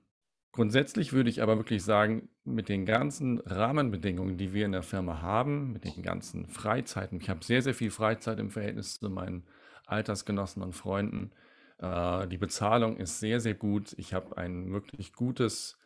Grundsätzlich 0.51 1.13
würde 1.13 1.29
ich 1.29 1.43
aber 1.43 1.57
wirklich 1.57 1.83
sagen, 1.83 2.29
mit 2.43 2.69
den 2.69 2.85
ganzen 2.85 3.39
Rahmenbedingungen, 3.39 4.37
die 4.37 4.53
wir 4.53 4.65
in 4.65 4.71
der 4.71 4.83
Firma 4.83 5.21
haben, 5.21 5.71
mit 5.73 5.85
den 5.85 6.01
ganzen 6.01 6.47
Freizeiten, 6.47 7.19
ich 7.21 7.29
habe 7.29 7.43
sehr, 7.43 7.61
sehr 7.61 7.75
viel 7.75 7.91
Freizeit 7.91 8.39
im 8.39 8.49
Verhältnis 8.49 8.99
zu 8.99 9.09
meinen 9.09 9.45
Altersgenossen 9.85 10.63
und 10.63 10.73
Freunden. 10.73 11.31
Äh, 11.77 12.27
die 12.27 12.37
Bezahlung 12.37 12.97
ist 12.97 13.19
sehr, 13.19 13.39
sehr 13.39 13.53
gut. 13.53 13.93
Ich 13.97 14.13
habe 14.13 14.37
ein 14.37 14.71
wirklich 14.71 15.13
gutes, 15.13 15.77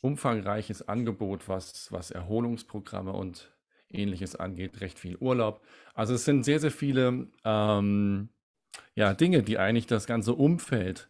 umfangreiches 0.00 0.88
Angebot, 0.88 1.48
was, 1.48 1.90
was 1.90 2.10
Erholungsprogramme 2.10 3.12
und 3.12 3.52
ähnliches 3.90 4.36
angeht, 4.36 4.80
recht 4.80 4.98
viel 4.98 5.16
Urlaub. 5.16 5.62
Also 5.94 6.14
es 6.14 6.24
sind 6.24 6.44
sehr, 6.44 6.60
sehr 6.60 6.70
viele 6.70 7.28
ähm, 7.44 8.28
ja, 8.94 9.14
Dinge, 9.14 9.42
die 9.42 9.58
eigentlich 9.58 9.86
das 9.86 10.06
ganze 10.06 10.34
Umfeld 10.34 11.08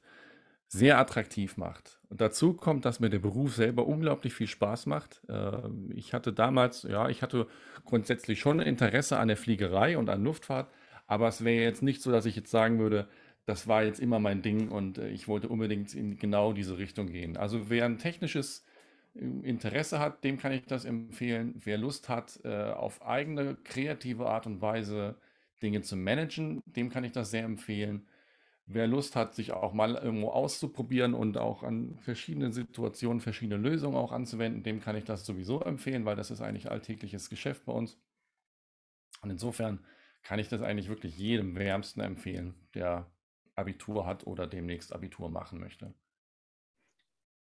sehr 0.68 0.98
attraktiv 0.98 1.56
macht. 1.56 2.00
Und 2.12 2.20
dazu 2.20 2.52
kommt, 2.52 2.84
dass 2.84 3.00
mir 3.00 3.08
der 3.08 3.20
Beruf 3.20 3.54
selber 3.54 3.86
unglaublich 3.86 4.34
viel 4.34 4.46
Spaß 4.46 4.84
macht. 4.84 5.22
Ähm, 5.30 5.90
ich 5.94 6.12
hatte 6.12 6.34
damals, 6.34 6.82
ja, 6.82 7.08
ich 7.08 7.22
hatte 7.22 7.46
grundsätzlich 7.86 8.38
schon 8.38 8.60
Interesse 8.60 9.18
an 9.18 9.28
der 9.28 9.38
Fliegerei 9.38 9.96
und 9.96 10.10
an 10.10 10.22
Luftfahrt, 10.22 10.70
aber 11.06 11.28
es 11.28 11.42
wäre 11.42 11.64
jetzt 11.64 11.82
nicht 11.82 12.02
so, 12.02 12.12
dass 12.12 12.26
ich 12.26 12.36
jetzt 12.36 12.50
sagen 12.50 12.78
würde, 12.78 13.08
das 13.46 13.66
war 13.66 13.82
jetzt 13.82 13.98
immer 13.98 14.18
mein 14.18 14.42
Ding 14.42 14.68
und 14.68 14.98
äh, 14.98 15.08
ich 15.08 15.26
wollte 15.26 15.48
unbedingt 15.48 15.94
in 15.94 16.18
genau 16.18 16.52
diese 16.52 16.76
Richtung 16.76 17.06
gehen. 17.06 17.38
Also 17.38 17.70
wer 17.70 17.86
ein 17.86 17.96
technisches 17.96 18.62
ähm, 19.16 19.42
Interesse 19.42 19.98
hat, 19.98 20.22
dem 20.22 20.36
kann 20.36 20.52
ich 20.52 20.66
das 20.66 20.84
empfehlen. 20.84 21.54
Wer 21.64 21.78
Lust 21.78 22.10
hat, 22.10 22.40
äh, 22.44 22.72
auf 22.72 23.00
eigene 23.00 23.56
kreative 23.64 24.26
Art 24.26 24.46
und 24.46 24.60
Weise 24.60 25.16
Dinge 25.62 25.80
zu 25.80 25.96
managen, 25.96 26.62
dem 26.66 26.90
kann 26.90 27.04
ich 27.04 27.12
das 27.12 27.30
sehr 27.30 27.44
empfehlen 27.44 28.06
wer 28.66 28.86
Lust 28.86 29.16
hat, 29.16 29.34
sich 29.34 29.52
auch 29.52 29.72
mal 29.72 29.94
irgendwo 29.94 30.30
auszuprobieren 30.30 31.14
und 31.14 31.36
auch 31.36 31.62
an 31.62 31.98
verschiedenen 32.00 32.52
Situationen 32.52 33.20
verschiedene 33.20 33.56
Lösungen 33.56 33.96
auch 33.96 34.12
anzuwenden, 34.12 34.62
dem 34.62 34.80
kann 34.80 34.96
ich 34.96 35.04
das 35.04 35.26
sowieso 35.26 35.60
empfehlen, 35.60 36.04
weil 36.04 36.16
das 36.16 36.30
ist 36.30 36.40
eigentlich 36.40 36.70
alltägliches 36.70 37.28
Geschäft 37.28 37.64
bei 37.64 37.72
uns. 37.72 37.98
Und 39.22 39.30
insofern 39.30 39.84
kann 40.22 40.38
ich 40.38 40.48
das 40.48 40.62
eigentlich 40.62 40.88
wirklich 40.88 41.16
jedem 41.18 41.56
wärmsten 41.56 42.00
empfehlen, 42.00 42.54
der 42.74 43.10
Abitur 43.54 44.06
hat 44.06 44.26
oder 44.26 44.46
demnächst 44.46 44.92
Abitur 44.92 45.28
machen 45.30 45.58
möchte. 45.58 45.94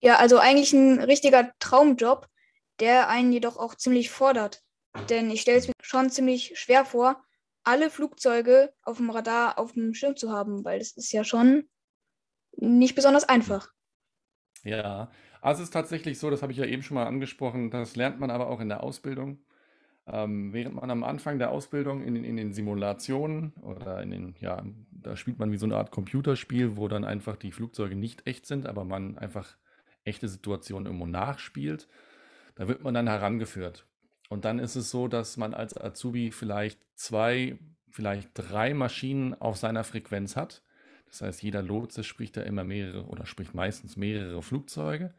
Ja, 0.00 0.16
also 0.16 0.38
eigentlich 0.38 0.72
ein 0.72 1.00
richtiger 1.00 1.52
Traumjob, 1.58 2.28
der 2.80 3.08
einen 3.08 3.32
jedoch 3.32 3.56
auch 3.56 3.74
ziemlich 3.74 4.10
fordert. 4.10 4.62
Denn 5.08 5.30
ich 5.30 5.40
stelle 5.40 5.58
es 5.58 5.66
mir 5.66 5.74
schon 5.82 6.10
ziemlich 6.10 6.58
schwer 6.58 6.84
vor, 6.84 7.22
alle 7.66 7.90
Flugzeuge 7.90 8.72
auf 8.82 8.98
dem 8.98 9.10
Radar 9.10 9.58
auf 9.58 9.72
dem 9.72 9.92
Schirm 9.92 10.16
zu 10.16 10.30
haben, 10.30 10.64
weil 10.64 10.78
das 10.78 10.92
ist 10.92 11.12
ja 11.12 11.24
schon 11.24 11.68
nicht 12.56 12.94
besonders 12.94 13.28
einfach. 13.28 13.68
Ja, 14.62 15.10
also 15.40 15.62
es 15.62 15.68
ist 15.68 15.72
tatsächlich 15.72 16.18
so, 16.18 16.30
das 16.30 16.42
habe 16.42 16.52
ich 16.52 16.58
ja 16.58 16.64
eben 16.64 16.82
schon 16.82 16.94
mal 16.94 17.06
angesprochen, 17.06 17.70
das 17.70 17.96
lernt 17.96 18.18
man 18.18 18.30
aber 18.30 18.48
auch 18.48 18.60
in 18.60 18.68
der 18.68 18.82
Ausbildung. 18.82 19.38
Ähm, 20.08 20.52
während 20.52 20.76
man 20.76 20.90
am 20.90 21.02
Anfang 21.02 21.38
der 21.38 21.50
Ausbildung 21.50 22.02
in, 22.04 22.24
in 22.24 22.36
den 22.36 22.52
Simulationen 22.52 23.52
oder 23.62 24.00
in 24.02 24.12
den, 24.12 24.36
ja, 24.40 24.64
da 24.92 25.16
spielt 25.16 25.38
man 25.38 25.50
wie 25.50 25.56
so 25.56 25.66
eine 25.66 25.76
Art 25.76 25.90
Computerspiel, 25.90 26.76
wo 26.76 26.86
dann 26.86 27.04
einfach 27.04 27.36
die 27.36 27.50
Flugzeuge 27.50 27.96
nicht 27.96 28.26
echt 28.26 28.46
sind, 28.46 28.66
aber 28.66 28.84
man 28.84 29.18
einfach 29.18 29.56
echte 30.04 30.28
Situationen 30.28 30.86
irgendwo 30.86 31.06
nachspielt. 31.06 31.88
Da 32.54 32.68
wird 32.68 32.84
man 32.84 32.94
dann 32.94 33.08
herangeführt. 33.08 33.86
Und 34.28 34.44
dann 34.44 34.58
ist 34.58 34.76
es 34.76 34.90
so, 34.90 35.08
dass 35.08 35.36
man 35.36 35.54
als 35.54 35.76
Azubi 35.76 36.30
vielleicht 36.30 36.80
zwei, 36.94 37.58
vielleicht 37.90 38.30
drei 38.34 38.74
Maschinen 38.74 39.34
auf 39.34 39.56
seiner 39.56 39.84
Frequenz 39.84 40.36
hat. 40.36 40.62
Das 41.08 41.22
heißt, 41.22 41.42
jeder 41.42 41.62
Lotse 41.62 42.02
spricht 42.02 42.36
da 42.36 42.42
immer 42.42 42.64
mehrere 42.64 43.04
oder 43.06 43.26
spricht 43.26 43.54
meistens 43.54 43.96
mehrere 43.96 44.42
Flugzeuge. 44.42 45.14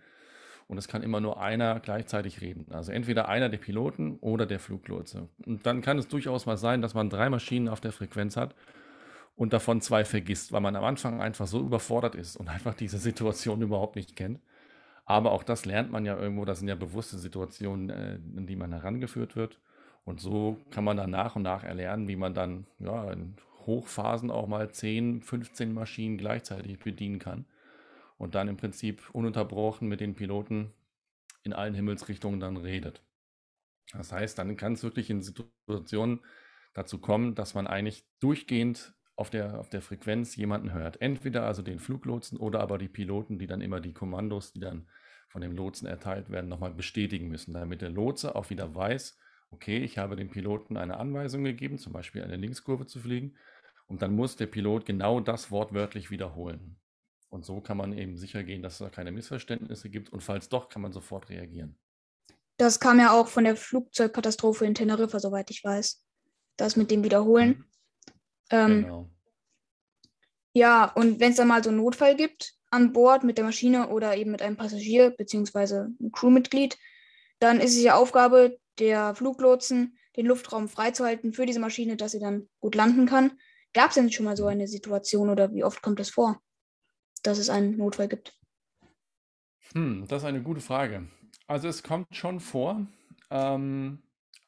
Und 0.68 0.78
es 0.78 0.90
kann 0.90 1.02
immer 1.02 1.22
nur 1.22 1.42
einer 1.42 1.80
gleichzeitig 1.80 2.42
reden. 2.42 2.66
Also 2.72 2.92
entweder 2.92 3.30
einer 3.30 3.48
der 3.48 3.58
Piloten 3.58 4.18
oder 4.20 4.46
der 4.46 4.60
Fluglotse. 4.60 5.30
Und 5.46 5.66
dann 5.66 5.82
kann 5.82 5.98
es 5.98 6.10
durchaus 6.10 6.46
mal 6.46 6.58
sein, 6.58 6.82
dass 6.82 6.94
man 6.94 7.10
drei 7.10 7.30
Maschinen 7.30 7.70
auf 7.70 7.80
der 7.80 7.94
Frequenz 7.94 8.36
hat 8.36 8.54
und 9.38 9.54
davon 9.54 9.80
zwei 9.80 10.04
vergisst, 10.04 10.52
weil 10.52 10.60
man 10.60 10.76
am 10.76 10.84
Anfang 10.84 11.22
einfach 11.22 11.48
so 11.48 11.62
überfordert 11.62 12.16
ist 12.16 12.36
und 12.36 12.50
einfach 12.50 12.74
diese 12.74 12.98
Situation 12.98 13.62
überhaupt 13.62 13.96
nicht 13.96 14.18
kennt. 14.18 14.42
Aber 15.10 15.32
auch 15.32 15.44
das 15.44 15.64
lernt 15.64 15.90
man 15.90 16.06
ja 16.06 16.20
irgendwo, 16.20 16.44
das 16.44 16.60
sind 16.60 16.68
ja 16.68 16.76
bewusste 16.76 17.18
Situationen, 17.18 17.90
äh, 17.90 18.16
in 18.16 18.46
die 18.46 18.58
man 18.58 18.74
herangeführt 18.74 19.38
wird. 19.38 19.58
Und 20.04 20.20
so 20.20 20.58
kann 20.70 20.84
man 20.84 20.98
dann 20.98 21.10
nach 21.10 21.38
und 21.38 21.44
nach 21.44 21.64
erlernen, 21.64 22.10
wie 22.10 22.18
man 22.18 22.34
dann 22.34 22.68
ja, 22.80 23.10
in 23.14 23.38
Hochphasen 23.66 24.30
auch 24.30 24.48
mal 24.48 24.70
10, 24.70 25.22
15 25.22 25.74
Maschinen 25.74 26.18
gleichzeitig 26.18 26.80
bedienen 26.80 27.20
kann. 27.20 27.46
Und 28.18 28.36
dann 28.36 28.50
im 28.50 28.58
Prinzip 28.58 29.10
ununterbrochen 29.14 29.88
mit 29.88 30.02
den 30.02 30.14
Piloten 30.14 30.74
in 31.44 31.54
allen 31.54 31.74
Himmelsrichtungen 31.74 32.42
dann 32.42 32.58
redet. 32.58 33.02
Das 33.94 34.12
heißt, 34.12 34.38
dann 34.38 34.58
kann 34.58 34.74
es 34.74 34.84
wirklich 34.84 35.10
in 35.10 35.22
Situationen 35.22 36.20
dazu 36.74 37.00
kommen, 37.00 37.34
dass 37.34 37.54
man 37.54 37.66
eigentlich 37.66 38.06
durchgehend 38.20 38.94
auf 39.18 39.30
der, 39.30 39.60
auf 39.60 39.70
der 39.70 39.82
Frequenz 39.82 40.36
jemanden 40.36 40.72
hört. 40.72 41.02
Entweder 41.02 41.46
also 41.46 41.62
den 41.62 41.80
Fluglotsen 41.80 42.38
oder 42.38 42.62
aber 42.62 42.78
die 42.78 42.88
Piloten, 42.88 43.40
die 43.40 43.48
dann 43.48 43.62
immer 43.62 43.82
die 43.82 43.92
Kommandos, 43.94 44.54
die 44.54 44.60
dann 44.60 44.88
von 45.28 45.42
dem 45.42 45.56
Lotsen 45.56 45.88
erteilt 45.88 46.30
werden, 46.30 46.48
nochmal 46.48 46.74
bestätigen 46.74 47.28
müssen, 47.28 47.54
damit 47.54 47.82
der 47.82 47.90
Lotse 47.90 48.36
auch 48.36 48.50
wieder 48.50 48.74
weiß, 48.74 49.18
okay, 49.50 49.80
ich 49.80 49.98
habe 49.98 50.16
dem 50.16 50.30
Piloten 50.30 50.78
eine 50.78 50.98
Anweisung 50.98 51.44
gegeben, 51.44 51.80
zum 51.80 51.94
Beispiel 51.94 52.24
eine 52.24 52.38
Linkskurve 52.38 52.86
zu 52.86 53.00
fliegen, 53.00 53.36
und 53.88 54.02
dann 54.02 54.14
muss 54.14 54.36
der 54.36 54.48
Pilot 54.48 54.86
genau 54.86 55.20
das 55.20 55.50
wortwörtlich 55.50 56.12
wiederholen. 56.12 56.78
Und 57.30 57.46
so 57.46 57.62
kann 57.62 57.78
man 57.78 57.98
eben 57.98 58.18
sicher 58.18 58.44
gehen, 58.44 58.62
dass 58.62 58.74
es 58.74 58.80
da 58.80 58.90
keine 58.90 59.12
Missverständnisse 59.12 59.90
gibt 59.90 60.12
und 60.12 60.22
falls 60.22 60.50
doch, 60.50 60.70
kann 60.70 60.82
man 60.82 60.92
sofort 60.92 61.30
reagieren. 61.30 61.78
Das 62.58 62.80
kam 62.80 63.00
ja 63.00 63.12
auch 63.12 63.28
von 63.28 63.46
der 63.46 63.56
Flugzeugkatastrophe 63.56 64.66
in 64.66 64.76
Teneriffa, 64.76 65.20
soweit 65.20 65.50
ich 65.52 65.64
weiß. 65.64 66.04
Das 66.58 66.76
mit 66.76 66.92
dem 66.92 67.04
Wiederholen. 67.04 67.50
Mhm. 67.50 67.66
Ähm, 68.50 68.84
genau. 68.84 69.10
Ja, 70.54 70.86
und 70.86 71.20
wenn 71.20 71.32
es 71.32 71.38
dann 71.38 71.48
mal 71.48 71.63
so 71.63 71.70
einen 71.70 71.77
Notfall 71.77 72.16
gibt 72.16 72.56
an 72.72 72.92
Bord 72.92 73.24
mit 73.24 73.38
der 73.38 73.46
Maschine 73.46 73.89
oder 73.89 74.18
eben 74.18 74.32
mit 74.32 74.42
einem 74.42 74.58
Passagier 74.58 75.12
bzw. 75.12 75.75
einem 75.75 76.12
Crewmitglied, 76.12 76.77
dann 77.39 77.60
ist 77.60 77.75
es 77.75 77.84
ja 77.84 77.96
Aufgabe 77.96 78.58
der 78.80 79.16
Fluglotsen, 79.16 79.98
den 80.16 80.25
Luftraum 80.25 80.68
freizuhalten 80.68 81.34
für 81.34 81.46
diese 81.46 81.60
Maschine, 81.60 81.96
dass 81.96 82.13
sie 82.13 82.20
dann 82.20 82.50
gut 82.60 82.75
landen 82.75 83.06
kann. 83.06 83.39
Gab 83.74 83.89
es 83.89 83.96
denn 83.96 84.12
schon 84.12 84.25
mal 84.25 84.36
so 84.36 84.48
eine 84.48 84.68
Situation 84.68 85.30
oder 85.30 85.54
wie 85.54 85.63
oft 85.63 85.82
kommt 85.82 86.00
es 86.00 86.08
das 86.08 86.13
vor, 86.13 86.42
dass 87.22 87.38
es 87.38 87.50
einen 87.50 87.77
Notfall 87.77 88.08
gibt? 88.08 88.36
Hm, 89.74 90.08
das 90.08 90.24
ist 90.24 90.27
eine 90.27 90.42
gute 90.42 90.62
Frage. 90.62 91.08
Also 91.46 91.68
es 91.68 91.84
kommt 91.84 92.16
schon 92.16 92.39
vor. 92.39 92.88
Ähm, 93.30 94.01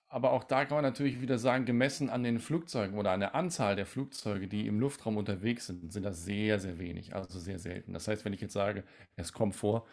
aber 0.10 0.32
auch 0.32 0.44
da 0.44 0.66
kann 0.66 0.78
man 0.78 0.84
natürlich 0.84 1.22
wieder 1.22 1.38
sagen, 1.38 1.66
gemessen 1.66 2.10
an 2.10 2.24
den 2.24 2.40
Flugzeugen 2.40 2.98
oder 2.98 3.12
an 3.12 3.20
der 3.20 3.36
Anzahl 3.36 3.76
der 3.76 3.86
Flugzeuge, 3.86 4.48
die 4.48 4.66
im 4.66 4.80
Luftraum 4.80 5.18
unterwegs 5.18 5.68
sind, 5.68 5.94
sind 5.94 6.04
das 6.04 6.26
sehr, 6.26 6.60
sehr 6.60 6.80
wenig, 6.80 7.16
also 7.16 7.38
sehr 7.38 7.60
selten. 7.60 7.94
Das 7.94 8.08
heißt, 8.08 8.26
wenn 8.26 8.34
ich 8.34 8.42
jetzt 8.42 8.54
sage, 8.54 8.84
es 9.16 9.34
kommt 9.34 9.56
vor, 9.56 9.86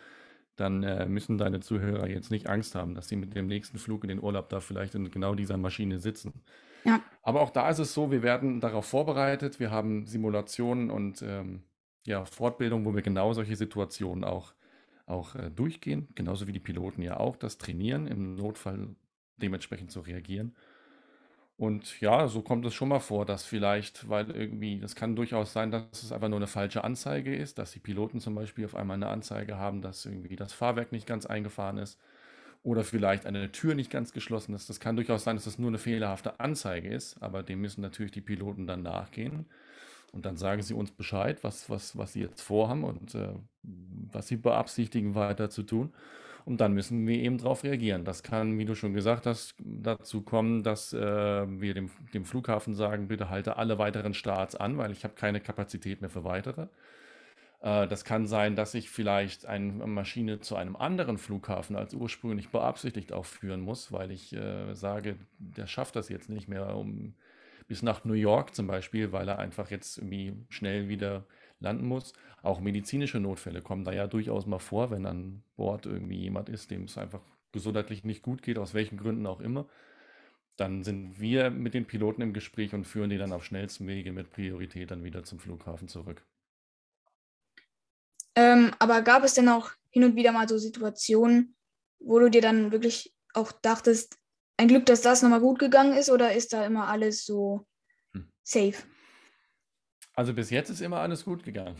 dann 0.56 0.82
äh, 0.82 1.04
müssen 1.04 1.37
deine 1.37 1.61
Zuhörer 1.61 2.08
jetzt 2.08 2.30
nicht 2.30 2.49
Angst 2.49 2.75
haben, 2.75 2.94
dass 2.94 3.08
sie 3.08 3.16
mit 3.16 3.35
dem 3.35 3.46
nächsten 3.46 3.78
Flug 3.78 4.04
in 4.04 4.08
den 4.08 4.23
Urlaub 4.23 4.49
da 4.49 4.61
vielleicht 4.61 4.94
in 4.94 5.11
genau 5.11 5.35
dieser 5.35 5.58
Maschine 5.58 5.99
sitzen. 5.99 6.32
Ja. 6.85 7.02
Aber 7.23 7.42
auch 7.42 7.50
da 7.50 7.68
ist 7.68 7.78
es 7.78 7.92
so, 7.92 8.11
wir 8.11 8.23
werden 8.23 8.61
darauf 8.61 8.87
vorbereitet, 8.87 9.61
wir 9.61 9.70
haben 9.70 10.06
Simulationen 10.06 10.90
und 10.90 11.20
ähm, 11.20 11.62
ja, 12.06 12.25
Fortbildung, 12.25 12.87
wo 12.87 12.94
wir 12.94 13.02
genau 13.02 13.35
solche 13.35 13.56
Situationen 13.56 14.25
auch, 14.25 14.54
auch 15.04 15.35
äh, 15.35 15.50
durchgehen, 15.50 16.08
genauso 16.14 16.46
wie 16.46 16.52
die 16.52 16.61
Piloten 16.61 17.02
ja 17.02 17.18
auch 17.18 17.37
das 17.37 17.58
trainieren, 17.58 18.06
im 18.06 18.37
Notfall 18.37 18.96
dementsprechend 19.38 19.90
zu 19.90 20.00
reagieren. 20.00 20.54
Und 21.58 22.00
ja, 22.00 22.28
so 22.28 22.42
kommt 22.42 22.66
es 22.66 22.74
schon 22.74 22.88
mal 22.88 23.00
vor, 23.00 23.24
dass 23.24 23.44
vielleicht, 23.46 24.08
weil 24.10 24.30
irgendwie, 24.30 24.78
das 24.78 24.94
kann 24.94 25.16
durchaus 25.16 25.54
sein, 25.54 25.70
dass 25.70 26.02
es 26.02 26.12
einfach 26.12 26.28
nur 26.28 26.38
eine 26.38 26.46
falsche 26.46 26.84
Anzeige 26.84 27.34
ist, 27.34 27.56
dass 27.58 27.72
die 27.72 27.78
Piloten 27.78 28.20
zum 28.20 28.34
Beispiel 28.34 28.66
auf 28.66 28.74
einmal 28.74 28.96
eine 28.96 29.08
Anzeige 29.08 29.56
haben, 29.56 29.80
dass 29.80 30.04
irgendwie 30.04 30.36
das 30.36 30.52
Fahrwerk 30.52 30.92
nicht 30.92 31.06
ganz 31.06 31.24
eingefahren 31.24 31.78
ist 31.78 31.98
oder 32.62 32.84
vielleicht 32.84 33.24
eine 33.24 33.52
Tür 33.52 33.74
nicht 33.74 33.90
ganz 33.90 34.12
geschlossen 34.12 34.54
ist. 34.54 34.68
Das 34.68 34.80
kann 34.80 34.96
durchaus 34.96 35.24
sein, 35.24 35.36
dass 35.36 35.44
das 35.46 35.58
nur 35.58 35.68
eine 35.68 35.78
fehlerhafte 35.78 36.40
Anzeige 36.40 36.88
ist, 36.88 37.22
aber 37.22 37.42
dem 37.42 37.60
müssen 37.62 37.80
natürlich 37.80 38.12
die 38.12 38.20
Piloten 38.20 38.66
dann 38.66 38.82
nachgehen. 38.82 39.46
Und 40.12 40.26
dann 40.26 40.36
sagen 40.36 40.62
sie 40.62 40.74
uns 40.74 40.90
Bescheid, 40.92 41.42
was, 41.42 41.70
was, 41.70 41.96
was 41.96 42.12
sie 42.12 42.22
jetzt 42.22 42.42
vorhaben 42.42 42.84
und 42.84 43.14
äh, 43.14 43.34
was 43.62 44.28
sie 44.28 44.36
beabsichtigen 44.36 45.14
weiter 45.14 45.50
zu 45.50 45.62
tun. 45.62 45.92
Und 46.46 46.60
dann 46.60 46.74
müssen 46.74 47.04
wir 47.08 47.16
eben 47.16 47.38
darauf 47.38 47.64
reagieren. 47.64 48.04
Das 48.04 48.22
kann, 48.22 48.56
wie 48.56 48.64
du 48.64 48.76
schon 48.76 48.94
gesagt 48.94 49.26
hast, 49.26 49.56
dazu 49.58 50.22
kommen, 50.22 50.62
dass 50.62 50.92
äh, 50.92 51.00
wir 51.00 51.74
dem, 51.74 51.90
dem 52.14 52.24
Flughafen 52.24 52.76
sagen, 52.76 53.08
bitte 53.08 53.30
halte 53.30 53.56
alle 53.56 53.78
weiteren 53.78 54.14
Starts 54.14 54.54
an, 54.54 54.78
weil 54.78 54.92
ich 54.92 55.02
habe 55.02 55.14
keine 55.14 55.40
Kapazität 55.40 56.00
mehr 56.02 56.10
für 56.10 56.22
weitere. 56.22 56.68
Äh, 57.62 57.88
das 57.88 58.04
kann 58.04 58.28
sein, 58.28 58.54
dass 58.54 58.74
ich 58.74 58.90
vielleicht 58.90 59.44
eine 59.44 59.72
Maschine 59.88 60.38
zu 60.38 60.54
einem 60.54 60.76
anderen 60.76 61.18
Flughafen 61.18 61.74
als 61.74 61.94
ursprünglich 61.94 62.50
beabsichtigt 62.50 63.12
aufführen 63.12 63.60
muss, 63.60 63.90
weil 63.90 64.12
ich 64.12 64.32
äh, 64.32 64.72
sage, 64.72 65.16
der 65.40 65.66
schafft 65.66 65.96
das 65.96 66.08
jetzt 66.08 66.28
nicht 66.28 66.46
mehr 66.46 66.76
um 66.76 67.14
bis 67.66 67.82
nach 67.82 68.04
New 68.04 68.14
York 68.14 68.54
zum 68.54 68.68
Beispiel, 68.68 69.10
weil 69.10 69.28
er 69.28 69.40
einfach 69.40 69.72
jetzt 69.72 69.98
irgendwie 69.98 70.34
schnell 70.48 70.88
wieder 70.88 71.24
landen 71.60 71.86
muss. 71.86 72.12
Auch 72.42 72.60
medizinische 72.60 73.20
Notfälle 73.20 73.62
kommen 73.62 73.84
da 73.84 73.92
ja 73.92 74.06
durchaus 74.06 74.46
mal 74.46 74.58
vor, 74.58 74.90
wenn 74.90 75.06
an 75.06 75.42
Bord 75.56 75.86
irgendwie 75.86 76.18
jemand 76.18 76.48
ist, 76.48 76.70
dem 76.70 76.84
es 76.84 76.98
einfach 76.98 77.22
gesundheitlich 77.52 78.04
nicht 78.04 78.22
gut 78.22 78.42
geht, 78.42 78.58
aus 78.58 78.75
welchen 78.75 78.98
Gründen 78.98 79.26
auch 79.26 79.40
immer. 79.40 79.66
Dann 80.56 80.84
sind 80.84 81.20
wir 81.20 81.50
mit 81.50 81.75
den 81.75 81.86
Piloten 81.86 82.22
im 82.22 82.32
Gespräch 82.32 82.72
und 82.75 82.86
führen 82.86 83.10
die 83.10 83.18
dann 83.18 83.32
auf 83.32 83.44
schnellstem 83.44 83.86
Wege 83.86 84.12
mit 84.12 84.30
Priorität 84.30 84.90
dann 84.90 85.04
wieder 85.04 85.22
zum 85.25 85.38
Flughafen 85.38 85.88
zurück. 85.88 86.25
Ähm, 88.34 88.72
aber 88.78 89.02
gab 89.02 89.25
es 89.25 89.34
denn 89.34 89.48
auch 89.48 89.70
hin 89.90 90.04
und 90.04 90.16
wieder 90.16 90.32
mal 90.32 90.48
so 90.48 90.58
Situationen, 90.58 91.56
wo 91.98 92.18
du 92.18 92.30
dir 92.30 92.42
dann 92.42 92.72
wirklich 92.72 93.14
auch 93.32 93.52
dachtest, 93.52 94.18
ein 94.58 94.68
Glück, 94.68 94.86
dass 94.86 95.02
das 95.02 95.22
nochmal 95.22 95.40
gut 95.40 95.58
gegangen 95.58 95.96
ist, 95.96 96.10
oder 96.10 96.34
ist 96.34 96.52
da 96.52 96.64
immer 96.64 96.88
alles 96.88 97.25
so 97.25 97.66
hm. 98.12 98.30
safe? 98.42 98.82
Also 100.16 100.32
bis 100.32 100.50
jetzt 100.50 100.70
ist 100.70 100.80
immer 100.80 101.00
alles 101.00 101.25
gut 101.25 101.44
gegangen. 101.44 101.76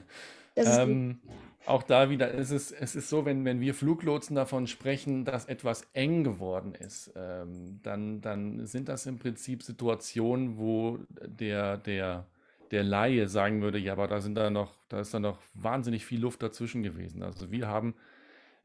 ähm, 0.56 1.20
auch 1.64 1.82
da 1.82 2.10
wieder 2.10 2.30
ist 2.30 2.50
es, 2.50 2.70
es 2.70 2.94
ist 2.94 3.08
so, 3.08 3.24
wenn, 3.24 3.44
wenn 3.46 3.60
wir 3.60 3.74
Fluglotsen 3.74 4.36
davon 4.36 4.66
sprechen, 4.66 5.24
dass 5.24 5.46
etwas 5.46 5.88
eng 5.94 6.22
geworden 6.22 6.74
ist, 6.74 7.12
ähm, 7.16 7.80
dann, 7.82 8.20
dann 8.20 8.66
sind 8.66 8.90
das 8.90 9.06
im 9.06 9.18
Prinzip 9.18 9.62
Situationen, 9.62 10.58
wo 10.58 10.98
der, 11.08 11.78
der, 11.78 12.26
der 12.70 12.84
Laie 12.84 13.26
sagen 13.26 13.62
würde, 13.62 13.78
ja, 13.78 13.92
aber 13.92 14.06
da 14.06 14.20
sind 14.20 14.34
da 14.34 14.50
noch, 14.50 14.74
da 14.90 15.00
ist 15.00 15.14
da 15.14 15.18
noch 15.18 15.38
wahnsinnig 15.54 16.04
viel 16.04 16.20
Luft 16.20 16.42
dazwischen 16.42 16.82
gewesen. 16.82 17.22
Also 17.22 17.50
wir 17.50 17.68
haben 17.68 17.94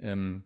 ähm, 0.01 0.44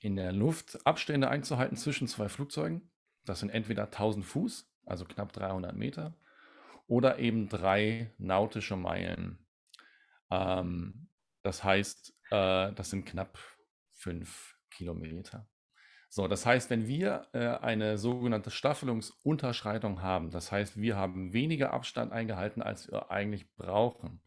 in 0.00 0.16
der 0.16 0.32
Luft 0.32 0.78
Abstände 0.86 1.28
einzuhalten 1.28 1.76
zwischen 1.76 2.08
zwei 2.08 2.30
Flugzeugen. 2.30 2.80
Das 3.26 3.40
sind 3.40 3.50
entweder 3.50 3.84
1000 3.84 4.24
Fuß, 4.24 4.66
also 4.86 5.04
knapp 5.04 5.34
300 5.34 5.76
Meter, 5.76 6.14
oder 6.88 7.18
eben 7.18 7.48
drei 7.48 8.12
nautische 8.18 8.76
Meilen. 8.76 9.38
Ähm, 10.30 11.08
das 11.42 11.62
heißt, 11.62 12.14
äh, 12.30 12.72
das 12.72 12.90
sind 12.90 13.04
knapp 13.06 13.38
fünf 13.92 14.56
Kilometer. 14.70 15.46
So, 16.10 16.26
das 16.26 16.46
heißt, 16.46 16.70
wenn 16.70 16.88
wir 16.88 17.28
äh, 17.32 17.46
eine 17.46 17.98
sogenannte 17.98 18.50
Staffelungsunterschreitung 18.50 20.02
haben, 20.02 20.30
das 20.30 20.50
heißt, 20.50 20.80
wir 20.80 20.96
haben 20.96 21.34
weniger 21.34 21.72
Abstand 21.72 22.12
eingehalten, 22.12 22.62
als 22.62 22.90
wir 22.90 23.10
eigentlich 23.10 23.54
brauchen, 23.56 24.22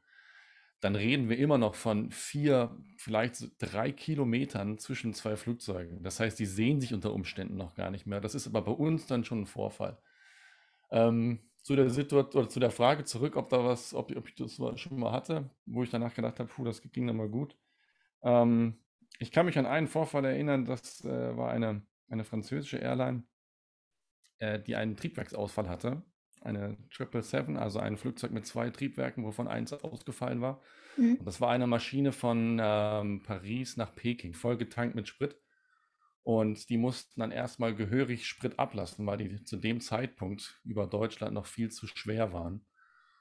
dann 0.80 0.96
reden 0.96 1.30
wir 1.30 1.38
immer 1.38 1.58
noch 1.58 1.76
von 1.76 2.12
vier, 2.12 2.76
vielleicht 2.98 3.52
drei 3.60 3.92
Kilometern 3.92 4.78
zwischen 4.78 5.14
zwei 5.14 5.36
Flugzeugen. 5.36 6.04
Das 6.04 6.20
heißt, 6.20 6.40
die 6.40 6.46
sehen 6.46 6.82
sich 6.82 6.94
unter 6.94 7.14
Umständen 7.14 7.56
noch 7.56 7.76
gar 7.76 7.92
nicht 7.92 8.08
mehr. 8.08 8.20
Das 8.22 8.36
ist 8.36 8.48
aber 8.48 8.62
bei 8.64 8.72
uns 8.72 9.06
dann 9.08 9.24
schon 9.24 9.42
ein 9.42 9.46
Vorfall. 9.48 10.00
Ähm, 10.92 11.40
zu 11.62 11.76
der 11.76 11.90
Situation 11.90 12.44
oder 12.44 12.50
zu 12.50 12.60
der 12.60 12.72
Frage 12.72 13.04
zurück, 13.04 13.36
ob 13.36 13.50
da 13.50 13.64
was, 13.64 13.94
ob, 13.94 14.16
ob 14.16 14.28
ich 14.28 14.36
das 14.36 14.60
schon 14.76 15.00
mal 15.00 15.12
hatte, 15.12 15.50
wo 15.66 15.84
ich 15.84 15.90
danach 15.90 16.14
gedacht 16.14 16.40
habe, 16.40 16.50
puh, 16.50 16.64
das 16.64 16.82
ging 16.82 17.08
dann 17.08 17.18
mal 17.18 17.30
gut. 17.30 17.56
Ähm, 18.24 18.80
ich 19.20 19.32
kann 19.32 19.46
mich 19.46 19.58
an 19.58 19.66
einen 19.66 19.88
Vorfall 19.88 20.26
erinnern, 20.26 20.66
das 20.66 21.04
äh, 21.06 21.38
war 21.38 21.52
eine, 21.52 21.86
eine 22.10 22.24
französische 22.24 22.78
Airline, 22.78 23.24
äh, 24.40 24.60
die 24.60 24.76
einen 24.76 24.96
Triebwerksausfall 24.96 25.70
hatte 25.70 26.04
eine 26.42 26.78
777, 26.90 27.58
also 27.58 27.80
ein 27.80 27.98
Flugzeug 27.98 28.32
mit 28.32 28.46
zwei 28.46 28.70
Triebwerken, 28.70 29.24
wovon 29.24 29.48
eins 29.48 29.74
ausgefallen 29.74 30.42
war. 30.42 30.62
Mhm. 30.98 31.18
Und 31.18 31.26
das 31.26 31.40
war 31.40 31.52
eine 31.52 31.68
Maschine 31.68 32.12
von 32.12 32.60
ähm, 32.62 33.24
Paris 33.24 33.78
nach 33.78 33.96
Peking, 33.96 34.34
vollgetankt 34.34 34.96
mit 34.96 35.08
Sprit. 35.08 35.38
Und 36.24 36.70
die 36.70 36.78
mussten 36.78 37.20
dann 37.20 37.32
erstmal 37.32 37.76
gehörig 37.76 38.28
Sprit 38.28 38.60
ablassen, 38.60 39.06
weil 39.08 39.18
die 39.18 39.44
zu 39.44 39.58
dem 39.58 39.82
Zeitpunkt 39.82 40.62
über 40.64 40.86
Deutschland 40.86 41.34
noch 41.34 41.48
viel 41.48 41.72
zu 41.72 41.88
schwer 41.88 42.32
waren. 42.32 42.66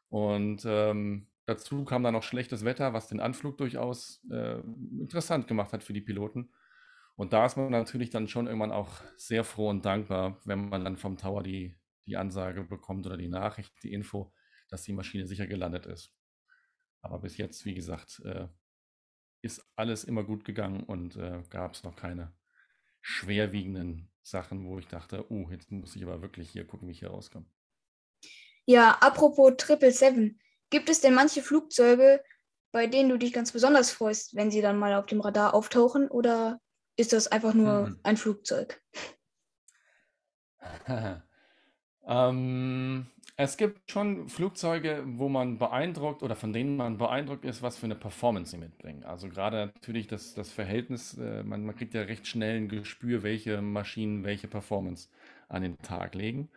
Und 0.08 0.64
ähm, 0.66 1.28
dazu 1.46 1.84
kam 1.84 2.02
dann 2.02 2.14
noch 2.14 2.22
schlechtes 2.22 2.64
Wetter, 2.64 2.92
was 2.92 3.08
den 3.08 3.20
Anflug 3.20 3.56
durchaus 3.56 4.22
äh, 4.30 4.60
interessant 4.98 5.48
gemacht 5.48 5.72
hat 5.72 5.82
für 5.82 5.94
die 5.94 6.02
Piloten. 6.02 6.52
Und 7.16 7.32
da 7.32 7.46
ist 7.46 7.56
man 7.56 7.70
natürlich 7.70 8.10
dann 8.10 8.28
schon 8.28 8.46
irgendwann 8.46 8.72
auch 8.72 9.00
sehr 9.16 9.44
froh 9.44 9.68
und 9.68 9.84
dankbar, 9.84 10.40
wenn 10.44 10.68
man 10.68 10.84
dann 10.84 10.96
vom 10.96 11.16
Tower 11.16 11.42
die 11.42 11.80
die 12.10 12.16
Ansage 12.16 12.64
bekommt 12.64 13.06
oder 13.06 13.16
die 13.16 13.28
Nachricht, 13.28 13.72
die 13.82 13.92
Info, 13.92 14.32
dass 14.68 14.82
die 14.82 14.92
Maschine 14.92 15.26
sicher 15.26 15.46
gelandet 15.46 15.86
ist. 15.86 16.12
Aber 17.02 17.20
bis 17.20 17.36
jetzt, 17.36 17.64
wie 17.64 17.74
gesagt, 17.74 18.20
äh, 18.24 18.48
ist 19.42 19.64
alles 19.76 20.04
immer 20.04 20.24
gut 20.24 20.44
gegangen 20.44 20.82
und 20.82 21.16
äh, 21.16 21.42
gab 21.48 21.74
es 21.74 21.84
noch 21.84 21.96
keine 21.96 22.32
schwerwiegenden 23.00 24.10
Sachen, 24.22 24.66
wo 24.66 24.78
ich 24.78 24.86
dachte, 24.86 25.24
oh, 25.30 25.48
jetzt 25.50 25.70
muss 25.70 25.96
ich 25.96 26.02
aber 26.02 26.22
wirklich 26.22 26.50
hier 26.50 26.66
gucken, 26.66 26.88
wie 26.88 26.92
ich 26.92 27.00
hier 27.00 27.10
rauskomme. 27.10 27.46
Ja, 28.66 28.98
apropos 29.00 29.54
777, 29.58 30.38
gibt 30.70 30.88
es 30.88 31.00
denn 31.00 31.14
manche 31.14 31.42
Flugzeuge, 31.42 32.22
bei 32.72 32.86
denen 32.86 33.08
du 33.08 33.18
dich 33.18 33.32
ganz 33.32 33.52
besonders 33.52 33.90
freust, 33.90 34.36
wenn 34.36 34.50
sie 34.50 34.60
dann 34.60 34.78
mal 34.78 34.94
auf 34.94 35.06
dem 35.06 35.20
Radar 35.20 35.54
auftauchen, 35.54 36.08
oder 36.08 36.60
ist 36.96 37.12
das 37.12 37.26
einfach 37.26 37.54
nur 37.54 37.86
hm. 37.86 38.00
ein 38.02 38.16
Flugzeug? 38.16 38.80
Ähm, 42.10 43.06
es 43.42 43.56
gibt 43.56 43.90
schon 43.90 44.28
Flugzeuge, 44.28 45.02
wo 45.06 45.30
man 45.30 45.56
beeindruckt 45.56 46.22
oder 46.22 46.36
von 46.36 46.52
denen 46.52 46.76
man 46.76 46.98
beeindruckt 46.98 47.46
ist, 47.46 47.62
was 47.62 47.78
für 47.78 47.86
eine 47.86 47.94
Performance 47.94 48.50
sie 48.50 48.58
mitbringen. 48.58 49.02
Also 49.04 49.30
gerade 49.30 49.72
natürlich 49.74 50.06
das, 50.08 50.34
das 50.34 50.52
Verhältnis, 50.52 51.16
äh, 51.16 51.42
man, 51.42 51.64
man 51.64 51.74
kriegt 51.74 51.94
ja 51.94 52.02
recht 52.02 52.26
schnell 52.26 52.58
ein 52.58 52.68
Gespür, 52.68 53.22
welche 53.22 53.62
Maschinen 53.62 54.24
welche 54.24 54.46
Performance 54.46 55.08
an 55.48 55.62
den 55.62 55.78
Tag 55.78 56.14
legen 56.14 56.50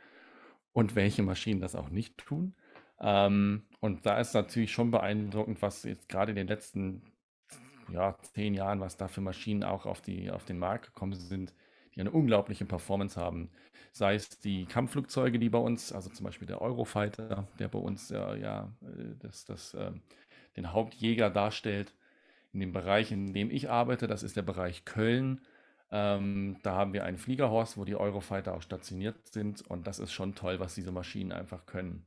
und 0.73 0.95
welche 0.95 1.23
Maschinen 1.23 1.61
das 1.61 1.73
auch 1.73 1.89
nicht 1.89 2.17
tun. 2.17 2.53
Ähm, 2.99 3.63
und 3.79 4.05
da 4.05 4.19
ist 4.19 4.33
natürlich 4.33 4.73
schon 4.73 4.91
beeindruckend, 4.91 5.61
was 5.61 5.83
jetzt 5.83 6.09
gerade 6.09 6.31
in 6.31 6.35
den 6.35 6.47
letzten 6.47 7.01
ja, 7.93 8.17
zehn 8.33 8.53
Jahren, 8.53 8.81
was 8.81 8.97
da 8.97 9.07
für 9.07 9.21
Maschinen 9.21 9.63
auch 9.63 9.85
auf, 9.85 10.01
die, 10.01 10.29
auf 10.29 10.43
den 10.43 10.59
Markt 10.59 10.87
gekommen 10.87 11.13
sind, 11.13 11.53
die 11.95 12.01
eine 12.01 12.11
unglaubliche 12.11 12.65
Performance 12.65 13.19
haben. 13.19 13.49
Sei 13.91 14.15
es 14.15 14.29
die 14.39 14.65
Kampfflugzeuge, 14.65 15.37
die 15.39 15.49
bei 15.49 15.59
uns, 15.59 15.91
also 15.91 16.09
zum 16.09 16.23
Beispiel 16.23 16.47
der 16.47 16.61
Eurofighter, 16.61 17.47
der 17.59 17.67
bei 17.67 17.79
uns 17.79 18.09
äh, 18.11 18.39
ja 18.39 18.71
das, 19.19 19.45
das, 19.45 19.73
äh, 19.75 19.91
den 20.55 20.71
Hauptjäger 20.73 21.29
darstellt. 21.29 21.93
In 22.53 22.59
dem 22.59 22.71
Bereich, 22.71 23.11
in 23.11 23.33
dem 23.33 23.49
ich 23.49 23.69
arbeite, 23.69 24.07
das 24.07 24.23
ist 24.23 24.35
der 24.35 24.43
Bereich 24.43 24.85
Köln. 24.85 25.41
Ähm, 25.91 26.57
da 26.63 26.73
haben 26.73 26.93
wir 26.93 27.03
einen 27.03 27.17
Fliegerhorst, 27.17 27.77
wo 27.77 27.85
die 27.85 27.95
Eurofighter 27.95 28.55
auch 28.55 28.61
stationiert 28.61 29.27
sind. 29.27 29.61
Und 29.61 29.85
das 29.87 29.99
ist 29.99 30.11
schon 30.11 30.35
toll, 30.35 30.59
was 30.59 30.75
diese 30.75 30.91
Maschinen 30.91 31.31
einfach 31.31 31.65
können. 31.65 32.03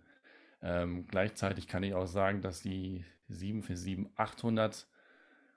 Ähm, 0.63 1.07
gleichzeitig 1.09 1.69
kann 1.69 1.83
ich 1.83 1.95
auch 1.95 2.07
sagen, 2.07 2.43
dass 2.43 2.63
die 2.63 3.05
747-800 3.31 4.87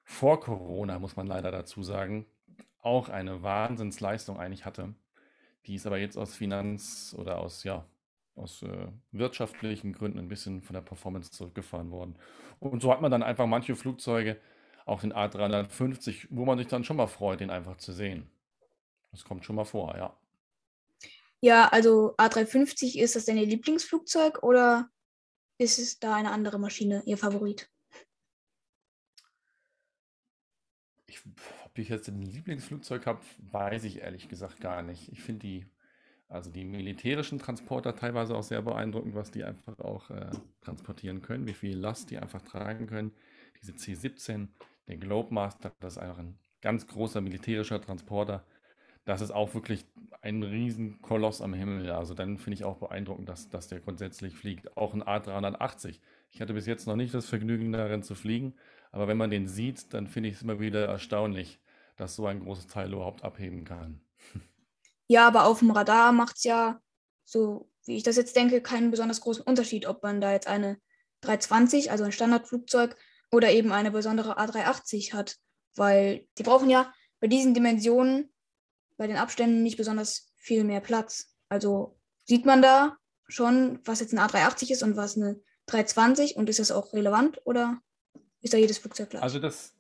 vor 0.04 0.40
Corona, 0.40 1.00
muss 1.00 1.16
man 1.16 1.28
leider 1.28 1.52
dazu 1.52 1.84
sagen, 1.84 2.26
auch 2.82 3.10
eine 3.10 3.44
Wahnsinnsleistung 3.44 4.40
eigentlich 4.40 4.66
hatte. 4.66 4.94
Die 5.66 5.76
ist 5.76 5.86
aber 5.86 5.98
jetzt 5.98 6.18
aus 6.18 6.36
Finanz- 6.36 7.16
oder 7.18 7.40
aus, 7.40 7.64
ja, 7.64 7.86
aus 8.36 8.64
äh, 8.64 8.88
wirtschaftlichen 9.12 9.94
Gründen 9.94 10.20
ein 10.20 10.30
bisschen 10.30 10.62
von 10.62 10.74
der 10.74 10.82
Performance 10.82 11.32
zurückgefahren 11.32 11.92
worden. 11.92 12.18
Und 12.60 12.82
so 12.82 12.92
hat 12.92 13.02
man 13.02 13.12
dann 13.12 13.24
einfach 13.24 13.46
manche 13.46 13.76
Flugzeuge, 13.76 14.40
auch 14.86 15.02
den 15.02 15.14
A350, 15.14 16.28
wo 16.32 16.46
man 16.46 16.58
sich 16.58 16.68
dann 16.68 16.84
schon 16.84 16.98
mal 16.98 17.08
freut, 17.08 17.42
den 17.42 17.52
einfach 17.52 17.78
zu 17.78 17.94
sehen. 17.94 18.30
Das 19.12 19.24
kommt 19.24 19.46
schon 19.46 19.56
mal 19.56 19.66
vor, 19.66 19.96
ja. 19.96 20.18
Ja, 21.42 21.68
also 21.68 22.16
A350, 22.18 23.00
ist 23.00 23.16
das 23.16 23.26
dein 23.26 23.38
Lieblingsflugzeug 23.38 24.44
oder 24.44 24.90
ist 25.58 25.80
es 25.80 26.00
da 26.00 26.16
eine 26.16 26.32
andere 26.32 26.60
Maschine, 26.60 27.04
Ihr 27.06 27.18
Favorit? 27.18 27.70
Ich 31.08 31.22
ich 31.82 31.90
jetzt 31.90 32.08
ein 32.10 32.22
Lieblingsflugzeug 32.22 33.06
habe, 33.06 33.20
weiß 33.52 33.84
ich 33.84 34.02
ehrlich 34.02 34.30
gesagt 34.30 34.62
gar 34.62 34.82
nicht. 34.82 35.12
Ich 35.12 35.22
finde 35.22 35.48
die, 35.48 35.66
also 36.28 36.50
die 36.52 36.66
militärischen 36.66 37.40
Transporter 37.40 37.96
teilweise 37.96 38.36
auch 38.36 38.44
sehr 38.44 38.62
beeindruckend, 38.62 39.16
was 39.16 39.32
die 39.32 39.44
einfach 39.44 39.80
auch 39.80 40.10
äh, 40.10 40.30
transportieren 40.62 41.22
können, 41.22 41.48
wie 41.48 41.54
viel 41.54 41.78
Last 41.78 42.12
die 42.12 42.18
einfach 42.18 42.42
tragen 42.42 42.88
können. 42.88 43.12
Diese 43.62 43.76
C-17, 43.76 44.48
der 44.88 44.98
Globemaster, 44.98 45.72
das 45.80 45.94
ist 45.94 46.00
einfach 46.00 46.20
ein 46.20 46.38
ganz 46.62 46.88
großer 46.88 47.22
militärischer 47.22 47.82
Transporter. 47.82 48.46
Das 49.06 49.22
ist 49.22 49.32
auch 49.32 49.54
wirklich 49.54 49.86
ein 50.22 50.44
riesen 50.44 51.02
Koloss 51.02 51.42
am 51.42 51.54
Himmel. 51.54 51.90
Also 51.92 52.14
dann 52.14 52.38
finde 52.38 52.56
ich 52.56 52.64
auch 52.64 52.78
beeindruckend, 52.78 53.28
dass, 53.30 53.50
dass 53.50 53.68
der 53.68 53.80
grundsätzlich 53.80 54.36
fliegt. 54.36 54.78
Auch 54.78 54.94
ein 54.94 55.04
A380. 55.04 56.00
Ich 56.32 56.42
hatte 56.42 56.54
bis 56.54 56.68
jetzt 56.68 56.86
noch 56.86 56.96
nicht 56.96 57.14
das 57.14 57.26
Vergnügen 57.26 57.72
darin 57.72 58.04
zu 58.04 58.14
fliegen, 58.14 58.54
aber 58.92 59.08
wenn 59.08 59.18
man 59.18 59.30
den 59.30 59.48
sieht, 59.48 59.94
dann 59.94 60.08
finde 60.08 60.30
ich 60.30 60.36
es 60.36 60.42
immer 60.42 60.60
wieder 60.60 60.86
erstaunlich, 60.86 61.60
dass 62.00 62.16
so 62.16 62.26
ein 62.26 62.40
großes 62.40 62.68
Teil 62.68 62.94
überhaupt 62.94 63.24
abheben 63.24 63.66
kann. 63.66 64.02
Ja, 65.08 65.28
aber 65.28 65.46
auf 65.46 65.60
dem 65.60 65.72
Radar 65.72 66.12
macht 66.12 66.38
es 66.38 66.44
ja, 66.44 66.80
so 67.26 67.70
wie 67.86 67.98
ich 67.98 68.04
das 68.04 68.16
jetzt 68.16 68.36
denke, 68.36 68.62
keinen 68.62 68.92
besonders 68.92 69.22
großen 69.22 69.44
Unterschied, 69.44 69.86
ob 69.88 70.04
man 70.04 70.22
da 70.22 70.32
jetzt 70.32 70.48
eine 70.48 70.80
320, 71.22 71.92
also 71.92 72.04
ein 72.04 72.12
Standardflugzeug, 72.12 72.96
oder 73.32 73.52
eben 73.52 73.72
eine 73.72 73.92
besondere 73.92 74.40
A380 74.40 75.14
hat. 75.14 75.38
Weil 75.76 76.28
die 76.38 76.44
brauchen 76.44 76.70
ja 76.70 76.94
bei 77.20 77.28
diesen 77.28 77.54
Dimensionen, 77.54 78.32
bei 78.98 79.08
den 79.08 79.18
Abständen 79.18 79.64
nicht 79.64 79.78
besonders 79.78 80.32
viel 80.36 80.64
mehr 80.64 80.82
Platz. 80.82 81.36
Also 81.50 82.00
sieht 82.26 82.46
man 82.46 82.62
da 82.62 82.98
schon, 83.28 83.80
was 83.86 84.00
jetzt 84.00 84.14
eine 84.14 84.26
A380 84.26 84.72
ist 84.72 84.84
und 84.84 84.96
was 84.96 85.18
eine 85.18 85.40
320 85.68 86.36
und 86.36 86.50
ist 86.50 86.60
das 86.60 86.72
auch 86.72 86.94
relevant 86.94 87.42
oder 87.46 87.82
ist 88.42 88.54
da 88.54 88.58
jedes 88.58 88.78
Flugzeug 88.78 89.10
gleich? 89.10 89.24
Also 89.24 89.40
das, 89.40 89.76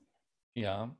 ja, 0.53 0.95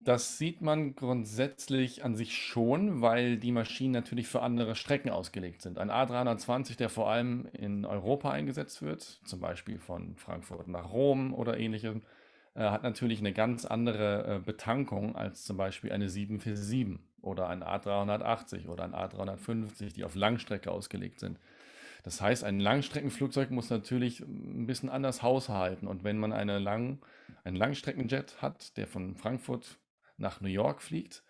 das 0.00 0.38
sieht 0.38 0.62
man 0.62 0.94
grundsätzlich 0.94 2.04
an 2.04 2.14
sich 2.14 2.36
schon, 2.36 3.02
weil 3.02 3.36
die 3.36 3.52
Maschinen 3.52 3.92
natürlich 3.92 4.28
für 4.28 4.42
andere 4.42 4.74
Strecken 4.74 5.10
ausgelegt 5.10 5.62
sind. 5.62 5.78
Ein 5.78 5.90
A320, 5.90 6.76
der 6.76 6.88
vor 6.88 7.10
allem 7.10 7.48
in 7.52 7.84
Europa 7.84 8.30
eingesetzt 8.30 8.80
wird, 8.80 9.02
zum 9.02 9.40
Beispiel 9.40 9.78
von 9.78 10.16
Frankfurt 10.16 10.68
nach 10.68 10.92
Rom 10.92 11.34
oder 11.34 11.58
ähnlichem, 11.58 12.02
äh, 12.54 12.60
hat 12.60 12.84
natürlich 12.84 13.18
eine 13.18 13.32
ganz 13.32 13.64
andere 13.64 14.36
äh, 14.36 14.38
Betankung 14.38 15.16
als 15.16 15.44
zum 15.44 15.56
Beispiel 15.56 15.92
eine 15.92 16.08
747 16.08 16.98
oder 17.20 17.48
ein 17.48 17.62
A380 17.62 18.68
oder 18.68 18.84
ein 18.84 18.94
A350, 18.94 19.94
die 19.94 20.04
auf 20.04 20.14
Langstrecke 20.14 20.70
ausgelegt 20.70 21.20
sind. 21.20 21.38
Das 22.04 22.20
heißt, 22.20 22.44
ein 22.44 22.60
Langstreckenflugzeug 22.60 23.50
muss 23.50 23.70
natürlich 23.70 24.20
ein 24.20 24.66
bisschen 24.66 24.88
anders 24.88 25.22
haushalten. 25.22 25.86
Und 25.88 26.04
wenn 26.04 26.18
man 26.18 26.32
eine 26.32 26.58
Lang, 26.58 27.00
einen 27.44 27.56
Langstreckenjet 27.56 28.40
hat, 28.40 28.76
der 28.76 28.86
von 28.86 29.16
Frankfurt 29.16 29.78
nach 30.18 30.40
New 30.40 30.48
York 30.48 30.82
fliegt, 30.82 31.22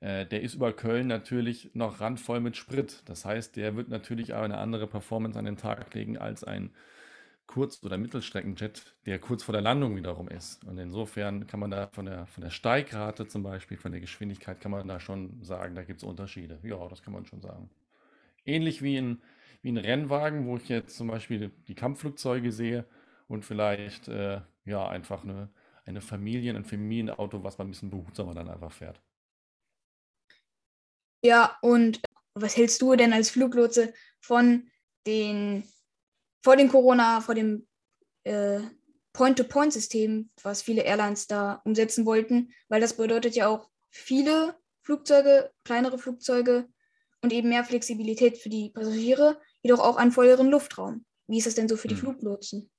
äh, 0.00 0.26
der 0.26 0.42
ist 0.42 0.54
über 0.54 0.72
Köln 0.72 1.06
natürlich 1.06 1.70
noch 1.74 2.00
randvoll 2.00 2.40
mit 2.40 2.56
Sprit. 2.56 3.02
Das 3.06 3.24
heißt, 3.24 3.56
der 3.56 3.76
wird 3.76 3.88
natürlich 3.88 4.34
auch 4.34 4.42
eine 4.42 4.58
andere 4.58 4.86
Performance 4.86 5.38
an 5.38 5.44
den 5.44 5.56
Tag 5.56 5.94
legen 5.94 6.18
als 6.18 6.42
ein 6.44 6.70
Kurz- 7.46 7.82
oder 7.82 7.98
Mittelstreckenjet, 7.98 8.94
der 9.06 9.18
kurz 9.18 9.42
vor 9.42 9.52
der 9.52 9.60
Landung 9.60 9.96
wiederum 9.96 10.28
ist. 10.28 10.64
Und 10.66 10.78
insofern 10.78 11.48
kann 11.48 11.58
man 11.58 11.72
da 11.72 11.88
von 11.88 12.06
der, 12.06 12.26
von 12.26 12.44
der 12.44 12.50
Steigrate 12.50 13.26
zum 13.26 13.42
Beispiel, 13.42 13.76
von 13.76 13.90
der 13.90 14.00
Geschwindigkeit, 14.00 14.60
kann 14.60 14.70
man 14.70 14.86
da 14.86 15.00
schon 15.00 15.42
sagen, 15.42 15.74
da 15.74 15.82
gibt 15.82 16.00
es 16.00 16.04
Unterschiede. 16.04 16.60
Ja, 16.62 16.86
das 16.86 17.02
kann 17.02 17.12
man 17.12 17.26
schon 17.26 17.40
sagen. 17.40 17.68
Ähnlich 18.44 18.82
wie 18.82 18.96
ein, 18.98 19.20
wie 19.62 19.76
Rennwagen, 19.76 20.46
wo 20.46 20.58
ich 20.58 20.68
jetzt 20.68 20.96
zum 20.96 21.08
Beispiel 21.08 21.50
die 21.66 21.74
Kampfflugzeuge 21.74 22.52
sehe 22.52 22.84
und 23.26 23.44
vielleicht 23.44 24.06
äh, 24.06 24.42
ja 24.64 24.88
einfach 24.88 25.24
eine, 25.24 25.48
eine 25.86 26.00
Familien-, 26.00 26.56
ein 26.56 26.64
Familienauto, 26.64 27.42
was 27.42 27.58
man 27.58 27.68
ein 27.68 27.70
bisschen 27.70 27.90
behutsamer 27.90 28.34
dann 28.34 28.48
einfach 28.48 28.72
fährt. 28.72 29.00
Ja, 31.22 31.58
und 31.60 32.00
was 32.34 32.56
hältst 32.56 32.80
du 32.80 32.96
denn 32.96 33.12
als 33.12 33.30
Fluglotse 33.30 33.92
von 34.20 34.70
den, 35.06 35.64
vor 36.42 36.56
dem 36.56 36.68
Corona, 36.68 37.20
vor 37.20 37.34
dem 37.34 37.66
äh, 38.24 38.60
Point-to-Point-System, 39.12 40.30
was 40.42 40.62
viele 40.62 40.82
Airlines 40.82 41.26
da 41.26 41.60
umsetzen 41.64 42.06
wollten, 42.06 42.52
weil 42.68 42.80
das 42.80 42.96
bedeutet 42.96 43.34
ja 43.34 43.48
auch 43.48 43.68
viele 43.90 44.56
Flugzeuge, 44.82 45.52
kleinere 45.64 45.98
Flugzeuge 45.98 46.68
und 47.22 47.32
eben 47.32 47.48
mehr 47.48 47.64
Flexibilität 47.64 48.38
für 48.38 48.48
die 48.48 48.70
Passagiere, 48.70 49.40
jedoch 49.62 49.80
auch 49.80 49.96
einen 49.96 50.12
volleren 50.12 50.48
Luftraum. 50.48 51.04
Wie 51.26 51.38
ist 51.38 51.46
das 51.46 51.54
denn 51.54 51.68
so 51.68 51.76
für 51.76 51.88
die 51.88 51.94
hm. 51.94 52.00
Fluglotsen? 52.00 52.70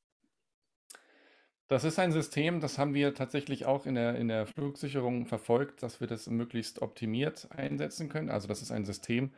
Das 1.72 1.86
ist 1.86 2.00
ein 2.00 2.12
System, 2.12 2.60
das 2.60 2.78
haben 2.78 2.94
wir 2.94 3.14
tatsächlich 3.14 3.66
auch 3.66 3.86
in 3.86 3.96
der, 3.96 4.16
in 4.16 4.28
der 4.28 4.46
Flugsicherung 4.46 5.26
verfolgt, 5.26 5.82
dass 5.82 6.02
wir 6.02 6.08
das 6.08 6.28
möglichst 6.30 6.82
optimiert 6.82 7.48
einsetzen 7.50 8.10
können. 8.10 8.30
Also 8.30 8.50
das 8.50 8.62
ist 8.62 8.72
ein 8.72 8.84
System, 8.84 9.32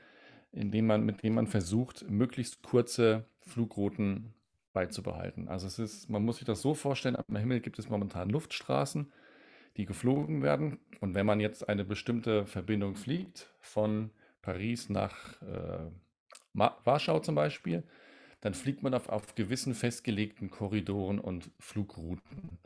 in 0.52 0.72
dem 0.72 0.88
man, 0.88 1.06
mit 1.06 1.22
dem 1.22 1.36
man 1.36 1.46
versucht, 1.46 2.10
möglichst 2.10 2.64
kurze 2.64 3.26
Flugrouten 3.42 4.34
beizubehalten. 4.74 5.48
Also 5.48 5.68
es 5.68 5.78
ist, 5.78 6.10
man 6.10 6.26
muss 6.26 6.38
sich 6.38 6.46
das 6.48 6.64
so 6.64 6.74
vorstellen, 6.74 7.16
am 7.16 7.36
Himmel 7.36 7.60
gibt 7.60 7.78
es 7.78 7.88
momentan 7.88 8.32
Luftstraßen, 8.32 9.14
die 9.78 9.86
geflogen 9.86 10.42
werden. 10.42 10.80
Und 11.02 11.14
wenn 11.14 11.28
man 11.28 11.40
jetzt 11.40 11.70
eine 11.70 11.86
bestimmte 11.86 12.48
Verbindung 12.48 12.96
fliegt, 12.96 13.54
von 13.60 14.10
Paris 14.42 14.90
nach 14.90 15.40
äh, 15.44 15.86
Warschau 16.56 17.20
zum 17.20 17.36
Beispiel, 17.36 17.84
dann 18.44 18.54
fliegt 18.54 18.84
man 18.84 18.94
auf, 18.94 19.08
auf 19.08 19.36
gewissen 19.36 19.74
festgelegten 19.74 20.52
Korridoren 20.52 21.18
und 21.18 21.50
Flugrouten. 21.60 22.60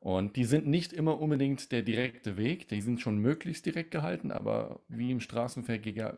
Und 0.00 0.34
die 0.34 0.44
sind 0.44 0.66
nicht 0.66 0.92
immer 0.92 1.20
unbedingt 1.20 1.70
der 1.70 1.82
direkte 1.82 2.36
Weg, 2.36 2.66
die 2.66 2.80
sind 2.80 3.00
schon 3.00 3.18
möglichst 3.18 3.64
direkt 3.64 3.92
gehalten, 3.92 4.32
aber 4.32 4.80
wie 4.88 5.12
im 5.12 5.20
Straßenverkehr 5.20 6.16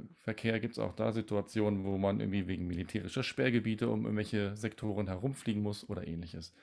gibt 0.58 0.72
es 0.72 0.78
auch 0.78 0.94
da 0.94 1.12
Situationen, 1.12 1.84
wo 1.84 1.98
man 1.98 2.18
irgendwie 2.18 2.48
wegen 2.48 2.66
militärischer 2.66 3.22
Sperrgebiete 3.22 3.90
um 3.90 4.04
irgendwelche 4.04 4.56
Sektoren 4.56 5.08
herumfliegen 5.08 5.62
muss 5.62 5.86
oder 5.90 6.08
ähnliches. 6.08 6.54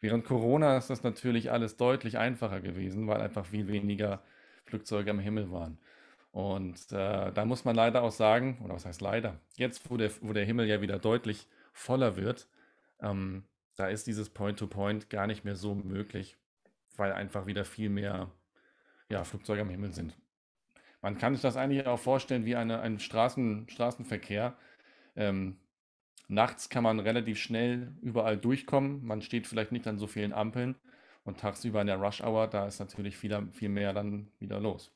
Während 0.00 0.24
Corona 0.24 0.78
ist 0.78 0.88
das 0.88 1.02
natürlich 1.02 1.52
alles 1.52 1.76
deutlich 1.76 2.16
einfacher 2.16 2.62
gewesen, 2.62 3.06
weil 3.08 3.20
einfach 3.20 3.44
viel 3.44 3.68
weniger 3.68 4.22
Flugzeuge 4.64 5.10
am 5.10 5.18
Himmel 5.18 5.52
waren. 5.52 5.76
Und 6.32 6.80
äh, 6.92 7.30
da 7.30 7.44
muss 7.44 7.66
man 7.66 7.76
leider 7.76 8.02
auch 8.02 8.12
sagen, 8.12 8.58
oder 8.64 8.72
was 8.72 8.86
heißt 8.86 9.02
leider, 9.02 9.38
jetzt 9.58 9.90
wo 9.90 9.98
der, 9.98 10.10
wo 10.22 10.32
der 10.32 10.46
Himmel 10.46 10.66
ja 10.66 10.80
wieder 10.80 10.98
deutlich 10.98 11.46
voller 11.80 12.16
wird, 12.16 12.48
ähm, 13.00 13.44
da 13.76 13.88
ist 13.88 14.06
dieses 14.06 14.28
Point-to-Point 14.30 15.04
-Point 15.04 15.08
gar 15.08 15.26
nicht 15.26 15.44
mehr 15.44 15.56
so 15.56 15.74
möglich, 15.74 16.36
weil 16.96 17.12
einfach 17.12 17.46
wieder 17.46 17.64
viel 17.64 17.88
mehr 17.88 18.30
ja, 19.08 19.24
Flugzeuge 19.24 19.62
am 19.62 19.70
Himmel 19.70 19.92
sind. 19.92 20.16
Man 21.00 21.16
kann 21.16 21.32
sich 21.32 21.42
das 21.42 21.56
eigentlich 21.56 21.86
auch 21.86 21.98
vorstellen 21.98 22.44
wie 22.44 22.56
eine, 22.56 22.80
ein 22.80 23.00
Straßen, 23.00 23.68
Straßenverkehr. 23.70 24.54
Ähm, 25.16 25.56
nachts 26.28 26.68
kann 26.68 26.84
man 26.84 27.00
relativ 27.00 27.38
schnell 27.38 27.94
überall 28.02 28.36
durchkommen. 28.36 29.02
Man 29.04 29.22
steht 29.22 29.46
vielleicht 29.46 29.72
nicht 29.72 29.86
an 29.86 29.98
so 29.98 30.06
vielen 30.06 30.34
Ampeln. 30.34 30.76
Und 31.24 31.40
tagsüber 31.40 31.80
in 31.80 31.86
der 31.86 31.96
Rush 31.96 32.22
Hour, 32.22 32.48
da 32.48 32.66
ist 32.66 32.80
natürlich 32.80 33.16
viel, 33.16 33.48
viel 33.52 33.68
mehr 33.68 33.92
dann 33.92 34.30
wieder 34.38 34.60
los. 34.60 34.92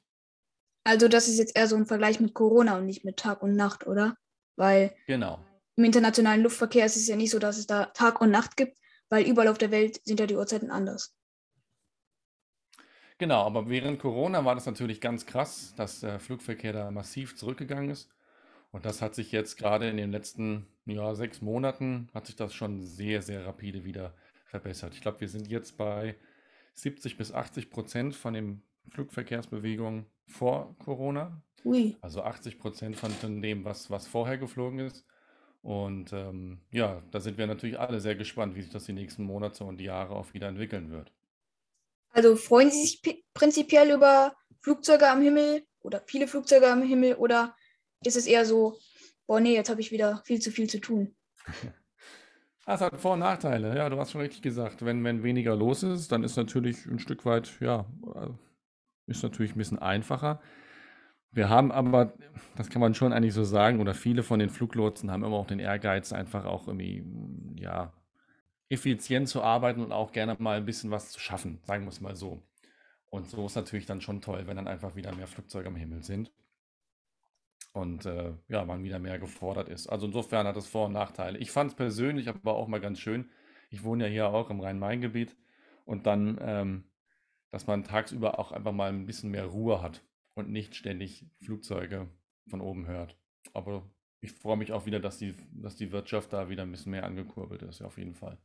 Also 0.84 1.08
das 1.08 1.28
ist 1.28 1.38
jetzt 1.38 1.56
eher 1.56 1.66
so 1.66 1.76
ein 1.76 1.86
Vergleich 1.86 2.20
mit 2.20 2.34
Corona 2.34 2.76
und 2.76 2.86
nicht 2.86 3.04
mit 3.04 3.16
Tag 3.16 3.42
und 3.42 3.56
Nacht, 3.56 3.86
oder? 3.86 4.16
Weil 4.56 4.94
genau 5.06 5.40
im 5.76 5.84
internationalen 5.84 6.42
Luftverkehr 6.42 6.86
ist 6.86 6.96
es 6.96 7.08
ja 7.08 7.16
nicht 7.16 7.30
so, 7.30 7.38
dass 7.38 7.58
es 7.58 7.66
da 7.66 7.86
Tag 7.86 8.20
und 8.20 8.30
Nacht 8.30 8.56
gibt, 8.56 8.78
weil 9.08 9.26
überall 9.26 9.48
auf 9.48 9.58
der 9.58 9.70
Welt 9.70 10.00
sind 10.04 10.20
ja 10.20 10.26
die 10.26 10.36
Uhrzeiten 10.36 10.70
anders. 10.70 11.14
Genau, 13.18 13.42
aber 13.42 13.68
während 13.68 14.00
Corona 14.00 14.44
war 14.44 14.54
das 14.54 14.66
natürlich 14.66 15.00
ganz 15.00 15.24
krass, 15.24 15.72
dass 15.76 16.00
der 16.00 16.18
Flugverkehr 16.18 16.72
da 16.72 16.90
massiv 16.90 17.36
zurückgegangen 17.36 17.90
ist. 17.90 18.10
Und 18.72 18.84
das 18.84 19.00
hat 19.00 19.14
sich 19.14 19.30
jetzt 19.30 19.56
gerade 19.56 19.88
in 19.88 19.96
den 19.96 20.10
letzten 20.10 20.66
ja, 20.84 21.14
sechs 21.14 21.40
Monaten, 21.40 22.08
hat 22.12 22.26
sich 22.26 22.34
das 22.34 22.52
schon 22.54 22.82
sehr, 22.82 23.22
sehr 23.22 23.46
rapide 23.46 23.84
wieder 23.84 24.14
verbessert. 24.46 24.94
Ich 24.94 25.00
glaube, 25.00 25.20
wir 25.20 25.28
sind 25.28 25.46
jetzt 25.46 25.76
bei 25.76 26.16
70 26.74 27.16
bis 27.16 27.32
80 27.32 27.70
Prozent 27.70 28.16
von 28.16 28.34
den 28.34 28.62
Flugverkehrsbewegungen 28.90 30.06
vor 30.26 30.76
Corona. 30.78 31.40
Ui. 31.64 31.96
Also 32.00 32.22
80 32.22 32.58
Prozent 32.58 32.96
von 32.96 33.40
dem, 33.40 33.64
was, 33.64 33.90
was 33.90 34.08
vorher 34.08 34.38
geflogen 34.38 34.80
ist. 34.80 35.06
Und 35.64 36.12
ähm, 36.12 36.58
ja, 36.72 37.02
da 37.10 37.20
sind 37.20 37.38
wir 37.38 37.46
natürlich 37.46 37.80
alle 37.80 37.98
sehr 37.98 38.14
gespannt, 38.14 38.54
wie 38.54 38.60
sich 38.60 38.70
das 38.70 38.84
die 38.84 38.92
nächsten 38.92 39.24
Monate 39.24 39.64
und 39.64 39.80
Jahre 39.80 40.14
auch 40.14 40.34
wieder 40.34 40.46
entwickeln 40.46 40.90
wird. 40.90 41.10
Also 42.10 42.36
freuen 42.36 42.70
Sie 42.70 42.82
sich 42.82 43.24
prinzipiell 43.32 43.90
über 43.90 44.36
Flugzeuge 44.60 45.08
am 45.08 45.22
Himmel 45.22 45.64
oder 45.80 46.02
viele 46.06 46.28
Flugzeuge 46.28 46.70
am 46.70 46.82
Himmel 46.82 47.14
oder 47.14 47.56
ist 48.04 48.16
es 48.16 48.26
eher 48.26 48.44
so, 48.44 48.78
boah, 49.26 49.40
nee, 49.40 49.54
jetzt 49.54 49.70
habe 49.70 49.80
ich 49.80 49.90
wieder 49.90 50.22
viel 50.26 50.38
zu 50.38 50.50
viel 50.50 50.68
zu 50.68 50.80
tun? 50.80 51.16
Das 52.66 52.80
hat 52.80 52.98
Vor- 52.98 53.12
und 53.12 53.18
Nachteile. 53.18 53.76
Ja, 53.76 53.90
du 53.90 53.98
hast 53.98 54.12
schon 54.12 54.22
richtig 54.22 54.40
gesagt. 54.40 54.82
Wenn, 54.86 55.04
wenn 55.04 55.22
weniger 55.22 55.54
los 55.54 55.82
ist, 55.82 56.10
dann 56.10 56.24
ist 56.24 56.36
natürlich 56.36 56.86
ein 56.86 56.98
Stück 56.98 57.26
weit, 57.26 57.60
ja, 57.60 57.84
äh, 58.14 58.30
ist 59.06 59.22
natürlich 59.22 59.54
ein 59.54 59.58
bisschen 59.58 59.78
einfacher. 59.78 60.40
Wir 61.34 61.48
haben 61.48 61.72
aber, 61.72 62.12
das 62.54 62.70
kann 62.70 62.80
man 62.80 62.94
schon 62.94 63.12
eigentlich 63.12 63.34
so 63.34 63.42
sagen, 63.42 63.80
oder 63.80 63.92
viele 63.92 64.22
von 64.22 64.38
den 64.38 64.50
Fluglotsen 64.50 65.10
haben 65.10 65.24
immer 65.24 65.36
auch 65.36 65.48
den 65.48 65.58
Ehrgeiz, 65.58 66.12
einfach 66.12 66.44
auch 66.44 66.68
irgendwie, 66.68 67.04
ja, 67.56 67.92
effizient 68.68 69.28
zu 69.28 69.42
arbeiten 69.42 69.82
und 69.82 69.92
auch 69.92 70.12
gerne 70.12 70.36
mal 70.38 70.56
ein 70.56 70.64
bisschen 70.64 70.92
was 70.92 71.10
zu 71.10 71.18
schaffen, 71.18 71.58
sagen 71.64 71.84
wir 71.84 71.88
es 71.90 72.00
mal 72.00 72.14
so. 72.14 72.42
Und 73.06 73.28
so 73.28 73.46
ist 73.46 73.56
natürlich 73.56 73.86
dann 73.86 74.00
schon 74.00 74.20
toll, 74.20 74.46
wenn 74.46 74.56
dann 74.56 74.68
einfach 74.68 74.94
wieder 74.94 75.14
mehr 75.14 75.26
Flugzeuge 75.26 75.68
am 75.68 75.76
Himmel 75.76 76.04
sind 76.04 76.32
und 77.72 78.06
äh, 78.06 78.32
ja, 78.48 78.64
man 78.64 78.84
wieder 78.84 79.00
mehr 79.00 79.18
gefordert 79.18 79.68
ist. 79.68 79.88
Also 79.88 80.06
insofern 80.06 80.46
hat 80.46 80.56
es 80.56 80.68
Vor- 80.68 80.86
und 80.86 80.92
Nachteile. 80.92 81.38
Ich 81.38 81.50
fand 81.50 81.72
es 81.72 81.76
persönlich 81.76 82.28
aber 82.28 82.54
auch 82.54 82.68
mal 82.68 82.80
ganz 82.80 83.00
schön. 83.00 83.28
Ich 83.70 83.82
wohne 83.82 84.04
ja 84.04 84.10
hier 84.10 84.28
auch 84.28 84.50
im 84.50 84.60
Rhein-Main-Gebiet 84.60 85.36
und 85.84 86.06
dann, 86.06 86.38
ähm, 86.40 86.84
dass 87.50 87.66
man 87.66 87.82
tagsüber 87.82 88.38
auch 88.38 88.52
einfach 88.52 88.72
mal 88.72 88.88
ein 88.88 89.06
bisschen 89.06 89.30
mehr 89.32 89.46
Ruhe 89.46 89.82
hat 89.82 90.00
und 90.34 90.50
nicht 90.50 90.74
ständig 90.74 91.26
Flugzeuge 91.42 92.08
von 92.48 92.60
oben 92.60 92.86
hört. 92.86 93.16
Aber 93.52 93.88
ich 94.20 94.32
freue 94.32 94.56
mich 94.56 94.72
auch 94.72 94.86
wieder, 94.86 95.00
dass 95.00 95.18
die, 95.18 95.34
dass 95.52 95.76
die 95.76 95.92
Wirtschaft 95.92 96.32
da 96.32 96.48
wieder 96.48 96.62
ein 96.62 96.70
bisschen 96.70 96.92
mehr 96.92 97.04
angekurbelt 97.04 97.62
ist, 97.62 97.82
auf 97.82 97.98
jeden 97.98 98.14
Fall. 98.14 98.38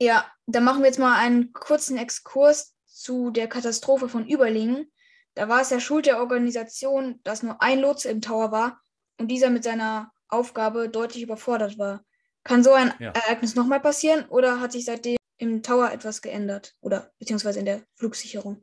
Ja, 0.00 0.30
dann 0.46 0.64
machen 0.64 0.80
wir 0.80 0.86
jetzt 0.86 0.98
mal 0.98 1.18
einen 1.18 1.52
kurzen 1.52 1.96
Exkurs 1.96 2.76
zu 2.84 3.30
der 3.30 3.48
Katastrophe 3.48 4.08
von 4.08 4.26
Überlingen. 4.26 4.90
Da 5.34 5.48
war 5.48 5.60
es 5.60 5.70
ja 5.70 5.80
Schuld 5.80 6.06
der 6.06 6.18
Organisation, 6.18 7.20
dass 7.22 7.42
nur 7.42 7.62
ein 7.62 7.80
Lotse 7.80 8.08
im 8.10 8.20
Tower 8.20 8.52
war 8.52 8.80
und 9.18 9.28
dieser 9.28 9.50
mit 9.50 9.64
seiner 9.64 10.12
Aufgabe 10.28 10.88
deutlich 10.88 11.22
überfordert 11.22 11.78
war. 11.78 12.04
Kann 12.42 12.62
so 12.62 12.72
ein 12.72 12.92
ja. 12.98 13.10
Ereignis 13.10 13.54
nochmal 13.54 13.80
passieren 13.80 14.26
oder 14.28 14.60
hat 14.60 14.72
sich 14.72 14.84
seitdem 14.84 15.16
im 15.38 15.62
Tower 15.62 15.92
etwas 15.92 16.22
geändert 16.22 16.74
oder 16.80 17.12
beziehungsweise 17.18 17.58
in 17.58 17.66
der 17.66 17.82
Flugsicherung? 17.94 18.62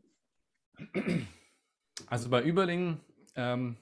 Also 2.08 2.29
bei 2.29 2.41
Überlingen, 2.43 2.99
ähm, 3.36 3.77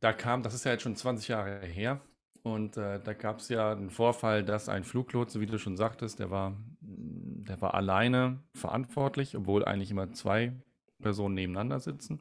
da 0.00 0.12
kam, 0.12 0.42
das 0.42 0.54
ist 0.54 0.64
ja 0.64 0.72
jetzt 0.72 0.82
schon 0.82 0.96
20 0.96 1.28
Jahre 1.28 1.60
her, 1.60 2.00
und 2.44 2.76
äh, 2.76 3.00
da 3.02 3.14
gab 3.14 3.38
es 3.38 3.48
ja 3.48 3.74
den 3.74 3.88
Vorfall, 3.88 4.44
dass 4.44 4.68
ein 4.68 4.84
Fluglotse, 4.84 5.40
wie 5.40 5.46
du 5.46 5.58
schon 5.58 5.78
sagtest, 5.78 6.18
der 6.18 6.30
war, 6.30 6.54
der 6.82 7.58
war 7.62 7.72
alleine 7.72 8.38
verantwortlich, 8.52 9.34
obwohl 9.34 9.64
eigentlich 9.64 9.90
immer 9.90 10.12
zwei 10.12 10.52
Personen 11.00 11.34
nebeneinander 11.34 11.80
sitzen. 11.80 12.20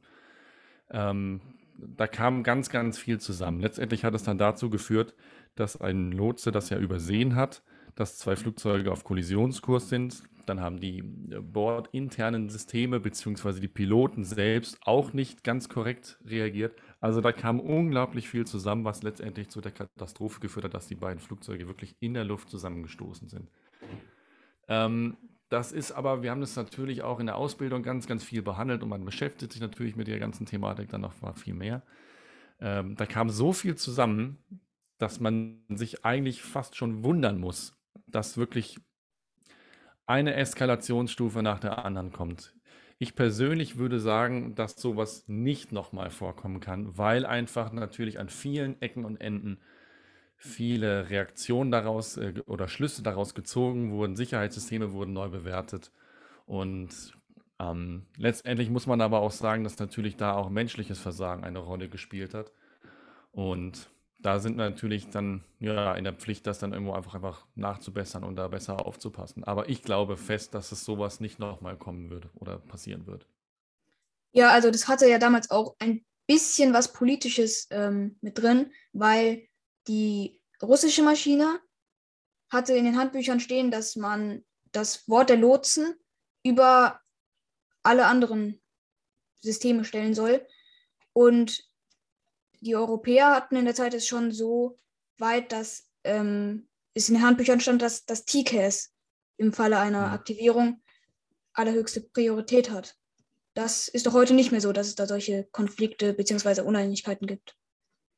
Ähm, 0.90 1.42
da 1.78 2.08
kam 2.08 2.44
ganz, 2.44 2.70
ganz 2.70 2.98
viel 2.98 3.20
zusammen. 3.20 3.60
Letztendlich 3.60 4.06
hat 4.06 4.14
es 4.14 4.24
dann 4.24 4.38
dazu 4.38 4.70
geführt, 4.70 5.14
dass 5.56 5.82
ein 5.82 6.14
Lotse 6.14 6.54
das 6.54 6.70
ja 6.70 6.78
übersehen 6.78 7.36
hat, 7.36 7.62
dass 7.96 8.18
zwei 8.18 8.38
Flugzeuge 8.38 8.94
auf 8.94 9.04
Kollisionskurs 9.04 9.90
sind. 9.90 10.24
Dann 10.46 10.62
haben 10.62 10.80
die 10.80 11.00
äh, 11.00 11.40
bordinternen 11.42 12.50
Systeme 12.50 13.00
bzw. 13.00 13.60
die 13.60 13.68
Piloten 13.68 14.24
selbst 14.24 14.78
auch 14.86 15.14
nicht 15.14 15.44
ganz 15.44 15.70
korrekt 15.70 16.20
reagiert. 16.26 16.76
Also 17.00 17.22
da 17.22 17.32
kam 17.32 17.60
unglaublich 17.60 18.30
viel 18.30 18.46
zusammen, 18.46 18.86
was 18.86 19.04
letztendlich 19.04 19.50
zu 19.50 19.62
der 19.62 19.72
Katastrophe 19.72 20.40
geführt 20.40 20.66
hat, 20.66 20.74
dass 20.74 20.88
die 20.88 20.96
beiden 20.96 21.20
Flugzeuge 21.20 21.68
wirklich 21.68 21.96
in 22.00 22.14
der 22.14 22.24
Luft 22.24 22.50
zusammengestoßen 22.50 23.30
sind. 23.30 23.50
Ähm, 24.68 25.18
das 25.50 25.72
ist 25.72 25.92
aber, 25.92 26.24
wir 26.24 26.32
haben 26.32 26.42
das 26.42 26.56
natürlich 26.56 27.04
auch 27.04 27.20
in 27.20 27.28
der 27.28 27.36
Ausbildung 27.36 27.84
ganz, 27.84 28.08
ganz 28.08 28.24
viel 28.24 28.42
behandelt 28.42 28.82
und 28.82 28.90
man 28.90 29.06
beschäftigt 29.06 29.52
sich 29.52 29.62
natürlich 29.62 29.96
mit 29.96 30.08
der 30.08 30.20
ganzen 30.20 30.46
Thematik 30.46 30.90
dann 30.90 31.02
noch 31.02 31.22
mal 31.22 31.34
viel 31.34 31.54
mehr. 31.54 31.84
Ähm, 32.60 32.96
da 32.96 33.06
kam 33.06 33.30
so 33.30 33.54
viel 33.54 33.76
zusammen, 33.76 34.38
dass 34.98 35.20
man 35.20 35.64
sich 35.70 36.06
eigentlich 36.06 36.42
fast 36.42 36.76
schon 36.76 37.04
wundern 37.04 37.40
muss, 37.40 37.78
dass 38.08 38.38
wirklich 38.38 38.80
eine 40.06 40.36
Eskalationsstufe 40.36 41.42
nach 41.42 41.60
der 41.60 41.86
anderen 41.86 42.12
kommt. 42.12 42.54
Ich 43.00 43.16
persönlich 43.16 43.78
würde 43.78 44.00
sagen, 44.00 44.56
dass 44.56 44.76
sowas 44.76 45.26
nicht 45.28 45.72
nochmal 45.72 46.10
vorkommen 46.10 46.60
kann, 46.60 46.98
weil 46.98 47.26
einfach 47.26 47.72
natürlich 47.72 48.20
an 48.20 48.30
vielen 48.30 48.82
Ecken 48.82 49.06
und 49.06 49.20
Enden 49.20 49.60
viele 50.36 51.10
Reaktionen 51.10 51.72
daraus 51.72 52.18
äh, 52.18 52.34
oder 52.46 52.68
Schlüsse 52.68 53.02
daraus 53.02 53.34
gezogen 53.34 53.92
wurden, 53.92 54.16
Sicherheitssysteme 54.16 54.92
wurden 54.92 55.14
neu 55.14 55.30
bewertet. 55.30 55.92
Und 56.46 57.14
ähm, 57.60 58.06
letztendlich 58.18 58.70
muss 58.70 58.88
man 58.88 59.02
aber 59.02 59.20
auch 59.20 59.32
sagen, 59.32 59.64
dass 59.64 59.80
natürlich 59.80 60.18
da 60.18 60.34
auch 60.34 60.50
menschliches 60.50 61.00
Versagen 61.00 61.44
eine 61.44 61.60
Rolle 61.60 61.88
gespielt 61.88 62.34
hat. 62.34 62.52
Und 63.32 63.90
da 64.24 64.40
sind 64.40 64.56
natürlich 64.56 65.10
dann 65.10 65.44
ja 65.60 65.94
in 65.96 66.06
der 66.06 66.14
Pflicht, 66.14 66.48
das 66.48 66.58
dann 66.58 66.72
irgendwo 66.72 66.94
einfach, 66.94 67.14
einfach 67.14 67.46
nachzubessern 67.56 68.24
und 68.24 68.38
da 68.38 68.48
besser 68.48 68.86
aufzupassen. 68.86 69.44
Aber 69.44 69.70
ich 69.70 69.84
glaube 69.84 70.18
fest, 70.18 70.54
dass 70.54 70.72
es 70.72 70.86
sowas 70.86 71.20
nicht 71.20 71.40
nochmal 71.40 71.78
kommen 71.78 72.10
würde 72.10 72.30
oder 72.36 72.58
passieren 72.58 73.06
wird. 73.06 73.28
Ja, 74.32 74.50
also 74.50 74.72
das 74.72 74.88
hatte 74.88 75.08
ja 75.08 75.20
damals 75.20 75.52
auch 75.52 75.76
ein 75.80 76.06
bisschen 76.26 76.74
was 76.74 76.94
Politisches 76.94 77.68
ähm, 77.70 78.18
mit 78.22 78.40
drin, 78.40 78.72
weil 78.94 79.48
die 79.88 80.40
russische 80.62 81.04
Maschine 81.04 81.60
hatte 82.50 82.74
in 82.74 82.86
den 82.86 82.98
Handbüchern 82.98 83.42
stehen, 83.42 83.72
dass 83.72 83.98
man 83.98 84.46
das 84.72 85.08
Wort 85.10 85.30
der 85.30 85.38
Lotsen 85.38 85.96
über 86.44 87.02
alle 87.84 88.06
anderen 88.06 88.62
Systeme 89.42 89.84
stellen 89.84 90.14
soll. 90.14 90.48
Und 91.12 91.62
die 92.64 92.76
Europäer 92.76 93.32
hatten 93.32 93.56
in 93.56 93.66
der 93.66 93.76
Zeit 93.76 93.94
es 93.94 94.08
schon 94.08 94.32
so 94.32 94.80
weit, 95.18 95.52
dass 95.52 95.90
ähm, 96.04 96.68
es 96.94 97.10
in 97.10 97.16
den 97.16 97.24
Handbüchern 97.24 97.60
stand, 97.60 97.82
dass 97.82 98.06
das 98.06 98.26
TCAS 98.26 98.94
im 99.38 99.54
Falle 99.54 99.80
einer 99.80 100.08
mhm. 100.08 100.14
Aktivierung 100.14 100.82
allerhöchste 101.54 102.02
Priorität 102.02 102.72
hat. 102.72 102.98
Das 103.54 103.88
ist 103.88 104.08
doch 104.08 104.14
heute 104.14 104.34
nicht 104.34 104.52
mehr 104.52 104.62
so, 104.62 104.72
dass 104.72 104.88
es 104.88 104.96
da 104.96 105.06
solche 105.06 105.48
Konflikte 105.52 106.14
bzw. 106.14 106.62
Uneinigkeiten 106.62 107.28
gibt. 107.28 107.56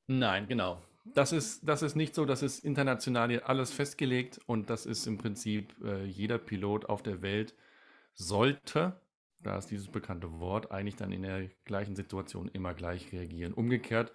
Nein, 0.07 0.47
genau. 0.47 0.81
Das 1.03 1.31
ist, 1.31 1.67
das 1.67 1.81
ist 1.81 1.95
nicht 1.95 2.15
so, 2.15 2.25
das 2.25 2.41
ist 2.41 2.63
international 2.63 3.39
alles 3.41 3.71
festgelegt 3.71 4.39
und 4.45 4.69
das 4.69 4.85
ist 4.85 5.05
im 5.05 5.17
Prinzip 5.17 5.75
äh, 5.83 6.05
jeder 6.05 6.37
Pilot 6.37 6.85
auf 6.85 7.03
der 7.03 7.21
Welt 7.21 7.53
sollte, 8.13 8.99
da 9.39 9.57
ist 9.57 9.69
dieses 9.69 9.87
bekannte 9.87 10.39
Wort, 10.39 10.71
eigentlich 10.71 10.95
dann 10.95 11.11
in 11.11 11.21
der 11.21 11.49
gleichen 11.65 11.95
Situation 11.95 12.49
immer 12.53 12.73
gleich 12.73 13.11
reagieren. 13.11 13.53
Umgekehrt 13.53 14.11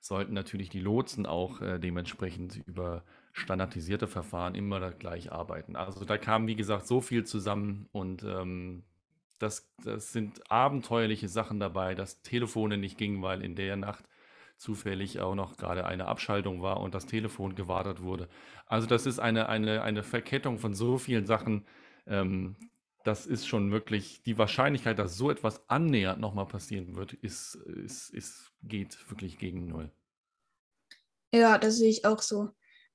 sollten 0.00 0.32
natürlich 0.32 0.70
die 0.70 0.80
Lotsen 0.80 1.26
auch 1.26 1.60
äh, 1.60 1.78
dementsprechend 1.78 2.56
über 2.66 3.04
standardisierte 3.32 4.06
Verfahren 4.06 4.54
immer 4.54 4.90
gleich 4.92 5.30
arbeiten. 5.30 5.76
Also 5.76 6.04
da 6.04 6.18
kam, 6.18 6.46
wie 6.46 6.56
gesagt, 6.56 6.86
so 6.86 7.00
viel 7.00 7.24
zusammen 7.24 7.88
und 7.92 8.24
ähm, 8.24 8.82
das, 9.38 9.72
das 9.84 10.12
sind 10.12 10.50
abenteuerliche 10.50 11.28
Sachen 11.28 11.60
dabei, 11.60 11.94
dass 11.94 12.22
Telefone 12.22 12.76
nicht 12.76 12.98
gingen, 12.98 13.22
weil 13.22 13.42
in 13.42 13.56
der 13.56 13.76
Nacht 13.76 14.04
zufällig 14.56 15.20
auch 15.20 15.34
noch 15.34 15.56
gerade 15.56 15.86
eine 15.86 16.06
Abschaltung 16.06 16.60
war 16.60 16.80
und 16.80 16.94
das 16.94 17.06
Telefon 17.06 17.54
gewartet 17.54 18.02
wurde. 18.02 18.28
Also 18.66 18.86
das 18.86 19.06
ist 19.06 19.18
eine, 19.18 19.48
eine, 19.48 19.82
eine 19.82 20.02
Verkettung 20.02 20.58
von 20.58 20.74
so 20.74 20.98
vielen 20.98 21.24
Sachen. 21.24 21.64
Ähm, 22.06 22.56
das 23.04 23.26
ist 23.26 23.46
schon 23.46 23.72
wirklich 23.72 24.22
die 24.22 24.38
Wahrscheinlichkeit, 24.38 24.98
dass 24.98 25.16
so 25.16 25.30
etwas 25.30 25.68
annähernd 25.68 26.20
nochmal 26.20 26.46
passieren 26.46 26.96
wird, 26.96 27.12
ist, 27.14 27.54
ist, 27.54 28.10
ist, 28.10 28.52
geht 28.62 28.98
wirklich 29.10 29.38
gegen 29.38 29.66
null. 29.66 29.90
Ja, 31.32 31.58
das 31.58 31.76
sehe 31.76 31.90
ich 31.90 32.04
auch 32.04 32.20
so. 32.20 32.50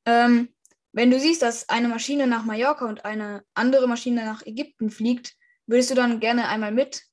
Ähm, 0.06 0.50
wenn 0.92 1.12
du 1.12 1.20
siehst, 1.20 1.42
dass 1.42 1.68
eine 1.70 1.88
Maschine 1.88 2.28
nach 2.28 2.46
Mallorca 2.46 2.86
und 2.86 3.06
eine 3.06 3.44
andere 3.54 3.88
Maschine 3.88 4.26
nach 4.26 4.46
Ägypten 4.46 4.90
fliegt, 4.90 5.36
würdest 5.66 5.92
du 5.92 5.96
dann 5.96 6.20
gerne 6.20 6.48
einmal 6.48 6.72
mit 6.72 7.04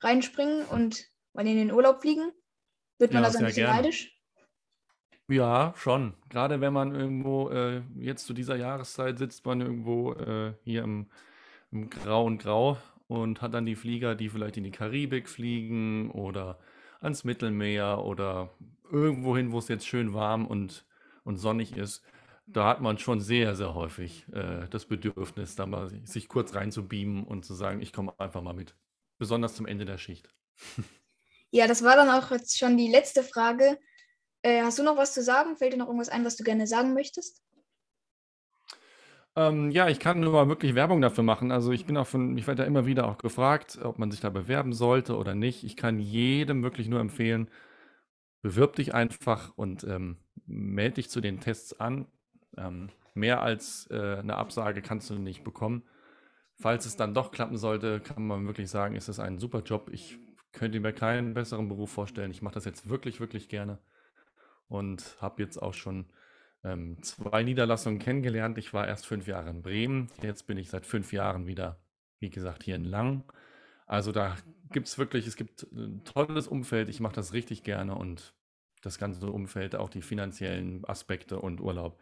reinspringen 0.00 0.64
und 0.66 1.08
mal 1.32 1.46
in 1.46 1.56
den 1.56 1.72
Urlaub 1.72 2.02
fliegen? 2.02 2.30
Wird 2.98 3.12
man 3.12 3.22
ja, 3.22 3.28
da 3.28 3.32
so 3.32 3.38
ein 3.38 3.46
bisschen 3.46 3.64
gerne. 3.64 3.76
neidisch? 3.76 4.18
Ja, 5.28 5.74
schon. 5.76 6.14
Gerade 6.28 6.60
wenn 6.60 6.72
man 6.72 6.94
irgendwo, 6.94 7.50
äh, 7.50 7.82
jetzt 7.96 8.24
zu 8.24 8.32
dieser 8.32 8.56
Jahreszeit 8.56 9.18
sitzt 9.18 9.44
man 9.44 9.60
irgendwo 9.60 10.14
äh, 10.14 10.54
hier 10.62 10.82
im, 10.82 11.10
im 11.70 11.90
grauen 11.90 12.38
Grau 12.38 12.78
und 13.06 13.42
hat 13.42 13.54
dann 13.54 13.66
die 13.66 13.76
Flieger, 13.76 14.14
die 14.14 14.28
vielleicht 14.28 14.56
in 14.56 14.64
die 14.64 14.70
Karibik 14.70 15.28
fliegen 15.28 16.10
oder 16.10 16.58
ans 17.00 17.24
Mittelmeer 17.24 18.04
oder 18.04 18.50
irgendwo 18.90 19.36
hin, 19.36 19.52
wo 19.52 19.58
es 19.58 19.68
jetzt 19.68 19.86
schön 19.86 20.14
warm 20.14 20.46
und, 20.46 20.84
und 21.24 21.36
sonnig 21.36 21.76
ist. 21.76 22.02
Da 22.46 22.66
hat 22.66 22.80
man 22.80 22.98
schon 22.98 23.20
sehr, 23.20 23.54
sehr 23.54 23.74
häufig 23.74 24.26
äh, 24.32 24.66
das 24.70 24.86
Bedürfnis, 24.86 25.54
da 25.54 25.66
mal 25.66 25.90
sich 26.06 26.28
kurz 26.28 26.54
reinzubeamen 26.54 27.24
und 27.24 27.44
zu 27.44 27.54
sagen, 27.54 27.82
ich 27.82 27.92
komme 27.92 28.18
einfach 28.18 28.42
mal 28.42 28.54
mit. 28.54 28.74
Besonders 29.18 29.54
zum 29.54 29.66
Ende 29.66 29.84
der 29.84 29.98
Schicht. 29.98 30.34
Ja, 31.50 31.66
das 31.66 31.82
war 31.82 31.96
dann 31.96 32.10
auch 32.10 32.30
jetzt 32.30 32.58
schon 32.58 32.76
die 32.76 32.90
letzte 32.90 33.22
Frage. 33.22 33.78
Äh, 34.42 34.60
hast 34.60 34.78
du 34.78 34.82
noch 34.82 34.98
was 34.98 35.14
zu 35.14 35.22
sagen? 35.22 35.56
Fällt 35.56 35.72
dir 35.72 35.78
noch 35.78 35.86
irgendwas 35.86 36.10
ein, 36.10 36.22
was 36.22 36.36
du 36.36 36.44
gerne 36.44 36.66
sagen 36.66 36.92
möchtest? 36.92 37.42
Ähm, 39.38 39.70
ja, 39.70 39.88
ich 39.88 40.00
kann 40.00 40.18
nur 40.18 40.32
mal 40.32 40.48
wirklich 40.48 40.74
Werbung 40.74 41.00
dafür 41.00 41.22
machen. 41.22 41.52
Also 41.52 41.70
ich 41.70 41.86
bin 41.86 41.96
auch 41.96 42.08
von, 42.08 42.36
ich 42.36 42.48
werde 42.48 42.62
da 42.62 42.66
immer 42.66 42.86
wieder 42.86 43.06
auch 43.06 43.18
gefragt, 43.18 43.78
ob 43.80 43.98
man 44.00 44.10
sich 44.10 44.18
da 44.18 44.30
bewerben 44.30 44.72
sollte 44.72 45.16
oder 45.16 45.36
nicht. 45.36 45.62
Ich 45.62 45.76
kann 45.76 46.00
jedem 46.00 46.64
wirklich 46.64 46.88
nur 46.88 46.98
empfehlen, 46.98 47.48
bewirb 48.42 48.74
dich 48.74 48.94
einfach 48.94 49.52
und 49.56 49.84
ähm, 49.84 50.16
melde 50.46 50.96
dich 50.96 51.08
zu 51.08 51.20
den 51.20 51.38
Tests 51.38 51.78
an. 51.78 52.06
Ähm, 52.56 52.88
mehr 53.14 53.40
als 53.40 53.86
äh, 53.92 54.16
eine 54.18 54.34
Absage 54.36 54.82
kannst 54.82 55.08
du 55.10 55.14
nicht 55.14 55.44
bekommen. 55.44 55.84
Falls 56.56 56.84
es 56.84 56.96
dann 56.96 57.14
doch 57.14 57.30
klappen 57.30 57.58
sollte, 57.58 58.00
kann 58.00 58.26
man 58.26 58.44
wirklich 58.48 58.68
sagen, 58.68 58.96
ist 58.96 59.08
es 59.08 59.20
ein 59.20 59.38
super 59.38 59.62
Job. 59.62 59.88
Ich 59.92 60.18
könnte 60.52 60.80
mir 60.80 60.92
keinen 60.92 61.34
besseren 61.34 61.68
Beruf 61.68 61.92
vorstellen. 61.92 62.32
Ich 62.32 62.42
mache 62.42 62.54
das 62.54 62.64
jetzt 62.64 62.88
wirklich, 62.88 63.20
wirklich 63.20 63.48
gerne 63.48 63.78
und 64.66 65.16
habe 65.20 65.40
jetzt 65.42 65.62
auch 65.62 65.74
schon 65.74 66.06
ähm, 66.64 67.02
zwei 67.02 67.42
Niederlassungen 67.42 67.98
kennengelernt. 67.98 68.58
Ich 68.58 68.72
war 68.72 68.86
erst 68.86 69.06
fünf 69.06 69.26
Jahre 69.26 69.50
in 69.50 69.62
Bremen, 69.62 70.08
jetzt 70.22 70.46
bin 70.46 70.58
ich 70.58 70.70
seit 70.70 70.86
fünf 70.86 71.12
Jahren 71.12 71.46
wieder, 71.46 71.80
wie 72.18 72.30
gesagt, 72.30 72.64
hier 72.64 72.76
in 72.76 72.84
Lang. 72.84 73.24
Also 73.86 74.12
da 74.12 74.36
gibt 74.70 74.88
es 74.88 74.98
wirklich, 74.98 75.26
es 75.26 75.36
gibt 75.36 75.62
ein 75.72 76.04
tolles 76.04 76.46
Umfeld. 76.46 76.88
Ich 76.88 77.00
mache 77.00 77.14
das 77.14 77.32
richtig 77.32 77.62
gerne 77.62 77.94
und 77.94 78.34
das 78.82 78.98
ganze 78.98 79.26
Umfeld, 79.30 79.74
auch 79.74 79.88
die 79.88 80.02
finanziellen 80.02 80.84
Aspekte 80.84 81.40
und 81.40 81.60
Urlaub, 81.60 81.98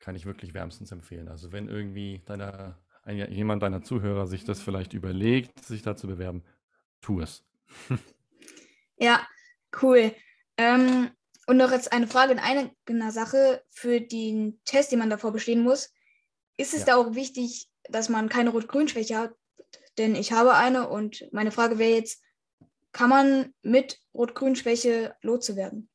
kann 0.00 0.16
ich 0.16 0.26
wirklich 0.26 0.54
wärmstens 0.54 0.92
empfehlen. 0.92 1.28
Also 1.28 1.52
wenn 1.52 1.68
irgendwie 1.68 2.22
deiner, 2.26 2.78
ein, 3.02 3.30
jemand 3.30 3.62
deiner 3.62 3.82
Zuhörer 3.82 4.26
sich 4.26 4.44
das 4.44 4.60
vielleicht 4.60 4.92
überlegt, 4.92 5.62
sich 5.64 5.82
da 5.82 5.94
zu 5.94 6.06
bewerben, 6.06 6.42
tu 7.00 7.20
es. 7.20 7.44
ja, 8.96 9.26
cool. 9.82 10.12
Ähm, 10.56 11.10
und 11.46 11.56
noch 11.56 11.72
jetzt 11.72 11.92
eine 11.92 12.06
Frage 12.06 12.32
in 12.32 12.38
einer 12.38 13.12
Sache 13.12 13.62
für 13.70 14.00
den 14.00 14.60
Test, 14.64 14.92
den 14.92 14.98
man 14.98 15.10
davor 15.10 15.32
bestehen 15.32 15.62
muss. 15.62 15.92
Ist 16.56 16.74
es 16.74 16.80
ja. 16.80 16.86
da 16.86 16.96
auch 16.96 17.14
wichtig, 17.14 17.68
dass 17.88 18.08
man 18.08 18.28
keine 18.28 18.50
Rot-Grün-Schwäche 18.50 19.18
hat? 19.18 19.34
Denn 19.98 20.14
ich 20.14 20.32
habe 20.32 20.54
eine 20.54 20.88
und 20.88 21.26
meine 21.32 21.50
Frage 21.50 21.78
wäre 21.78 21.94
jetzt, 21.94 22.22
kann 22.92 23.10
man 23.10 23.54
mit 23.62 24.00
Rot-Grün-Schwäche 24.14 25.14
Lotse 25.22 25.56
werden? 25.56 25.88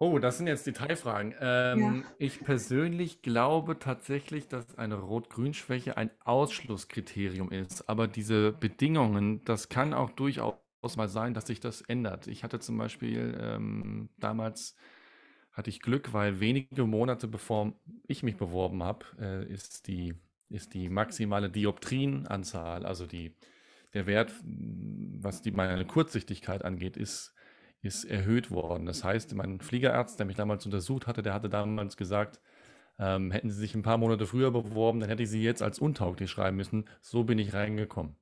Oh, 0.00 0.20
das 0.20 0.38
sind 0.38 0.46
jetzt 0.46 0.64
Detailfragen. 0.64 1.34
Ähm, 1.40 1.80
ja. 1.80 2.12
Ich 2.18 2.44
persönlich 2.44 3.20
glaube 3.20 3.80
tatsächlich, 3.80 4.46
dass 4.46 4.78
eine 4.78 4.94
Rot-Grün-Schwäche 4.94 5.96
ein 5.96 6.10
Ausschlusskriterium 6.24 7.50
ist. 7.50 7.88
Aber 7.88 8.06
diese 8.06 8.52
Bedingungen, 8.52 9.44
das 9.44 9.68
kann 9.68 9.94
auch 9.94 10.10
durchaus 10.10 10.54
mal 10.96 11.08
sein, 11.08 11.34
dass 11.34 11.46
sich 11.46 11.60
das 11.60 11.80
ändert. 11.82 12.26
Ich 12.26 12.44
hatte 12.44 12.60
zum 12.60 12.78
Beispiel 12.78 13.36
ähm, 13.40 14.10
damals 14.18 14.76
hatte 15.52 15.70
ich 15.70 15.80
Glück, 15.80 16.12
weil 16.12 16.40
wenige 16.40 16.86
Monate 16.86 17.26
bevor 17.28 17.72
ich 18.06 18.22
mich 18.22 18.36
beworben 18.36 18.82
habe, 18.82 19.04
äh, 19.20 19.52
ist 19.52 19.88
die 19.88 20.14
ist 20.50 20.72
die 20.74 20.88
maximale 20.88 21.50
Dioptrienanzahl, 21.50 22.86
also 22.86 23.06
die 23.06 23.36
der 23.94 24.06
Wert, 24.06 24.32
was 24.44 25.42
die 25.42 25.50
meine 25.52 25.84
Kurzsichtigkeit 25.86 26.64
angeht, 26.64 26.96
ist 26.96 27.34
ist 27.80 28.04
erhöht 28.04 28.50
worden. 28.50 28.86
Das 28.86 29.04
heißt, 29.04 29.34
mein 29.34 29.60
Fliegerarzt, 29.60 30.18
der 30.18 30.26
mich 30.26 30.36
damals 30.36 30.64
untersucht 30.66 31.06
hatte, 31.06 31.22
der 31.22 31.32
hatte 31.34 31.48
damals 31.48 31.96
gesagt, 31.96 32.40
ähm, 32.98 33.30
hätten 33.32 33.50
Sie 33.50 33.58
sich 33.60 33.74
ein 33.74 33.82
paar 33.82 33.98
Monate 33.98 34.26
früher 34.26 34.50
beworben, 34.50 35.00
dann 35.00 35.08
hätte 35.08 35.22
ich 35.24 35.30
Sie 35.30 35.42
jetzt 35.42 35.62
als 35.62 35.78
untauglich 35.78 36.30
schreiben 36.30 36.56
müssen. 36.56 36.86
So 37.00 37.24
bin 37.24 37.38
ich 37.38 37.54
reingekommen. 37.54 38.16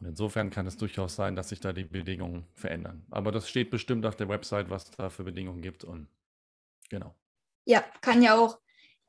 Und 0.00 0.06
insofern 0.06 0.50
kann 0.50 0.66
es 0.66 0.78
durchaus 0.78 1.14
sein, 1.14 1.36
dass 1.36 1.50
sich 1.50 1.60
da 1.60 1.72
die 1.72 1.84
Bedingungen 1.84 2.46
verändern. 2.54 3.04
Aber 3.10 3.32
das 3.32 3.48
steht 3.48 3.70
bestimmt 3.70 4.06
auf 4.06 4.16
der 4.16 4.28
Website, 4.28 4.70
was 4.70 4.90
da 4.90 5.10
für 5.10 5.24
Bedingungen 5.24 5.60
gibt. 5.60 5.84
Und 5.84 6.08
genau. 6.88 7.14
Ja, 7.66 7.84
kann 8.00 8.22
ja 8.22 8.36
auch 8.36 8.58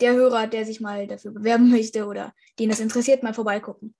der 0.02 0.14
Hörer, 0.14 0.48
der 0.48 0.66
sich 0.66 0.82
mal 0.82 1.08
dafür 1.08 1.32
bewerben 1.32 1.70
möchte 1.70 2.06
oder 2.06 2.34
den 2.60 2.70
das 2.70 2.82
interessiert, 2.82 3.24
mal 3.24 3.34
vorbeigucken. 3.34 3.96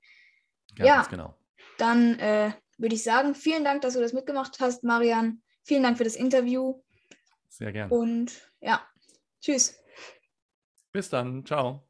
Ja, 0.78 0.86
ja 0.86 1.08
genau. 1.10 1.38
Dann 1.78 2.20
äh, 2.20 2.52
würde 2.78 2.96
ich 2.96 3.04
sagen, 3.04 3.36
vielen 3.36 3.64
Dank, 3.64 3.82
dass 3.82 3.94
du 3.94 4.02
das 4.02 4.14
mitgemacht 4.14 4.60
hast, 4.60 4.84
Marian. 4.84 5.42
Vielen 5.64 5.84
Dank 5.84 5.98
für 5.98 6.04
das 6.04 6.16
Interview. 6.16 6.82
Sehr 7.48 7.72
gerne. 7.72 7.94
Und 7.94 8.52
ja, 8.60 8.86
tschüss. 9.40 9.78
Bis 10.92 11.10
dann. 11.10 11.46
Ciao. 11.46 11.88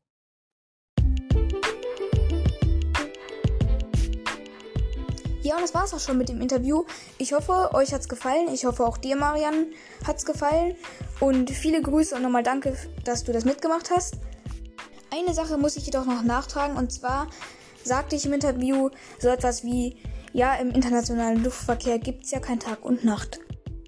Ja, 5.44 5.56
und 5.56 5.62
das 5.64 5.74
war's 5.74 5.94
auch 5.94 6.00
schon 6.00 6.20
mit 6.20 6.30
dem 6.30 6.40
Interview. 6.40 6.84
Ich 7.18 7.34
hoffe, 7.34 7.72
euch 7.74 7.94
hat's 7.94 8.08
gefallen. 8.08 8.48
Ich 8.54 8.66
hoffe, 8.66 8.86
auch 8.86 8.98
dir, 8.98 9.16
Marian, 9.16 9.68
hat's 10.06 10.26
gefallen. 10.26 10.76
Und 11.20 11.50
viele 11.50 11.82
Grüße 11.82 12.16
und 12.16 12.22
nochmal 12.22 12.44
danke, 12.44 12.78
dass 13.06 13.24
du 13.24 13.34
das 13.34 13.44
mitgemacht 13.44 13.90
hast. 13.90 14.18
Eine 15.12 15.34
Sache 15.34 15.58
muss 15.58 15.78
ich 15.78 15.86
jedoch 15.86 16.06
noch 16.06 16.22
nachtragen. 16.22 16.78
Und 16.78 16.92
zwar 16.92 17.28
sagte 17.84 18.16
ich 18.16 18.26
im 18.26 18.34
Interview 18.34 18.90
so 19.20 19.30
etwas 19.30 19.64
wie, 19.64 19.98
ja, 20.32 20.54
im 20.56 20.70
internationalen 20.70 21.44
Luftverkehr 21.44 21.98
gibt's 21.98 22.30
ja 22.30 22.40
kein 22.40 22.60
Tag 22.60 22.86
und 22.86 23.04
Nacht. 23.04 23.40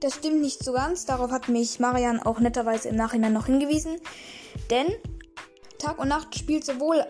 Das 0.01 0.15
stimmt 0.15 0.41
nicht 0.41 0.63
so 0.63 0.73
ganz. 0.73 1.05
Darauf 1.05 1.31
hat 1.31 1.49
mich 1.49 1.79
Marian 1.79 2.19
auch 2.19 2.39
netterweise 2.39 2.89
im 2.89 2.95
Nachhinein 2.95 3.31
noch 3.31 3.45
hingewiesen. 3.45 3.97
Denn 4.71 4.87
Tag 5.77 5.99
und 5.99 6.07
Nacht 6.07 6.37
spielt 6.37 6.65
sowohl 6.65 7.05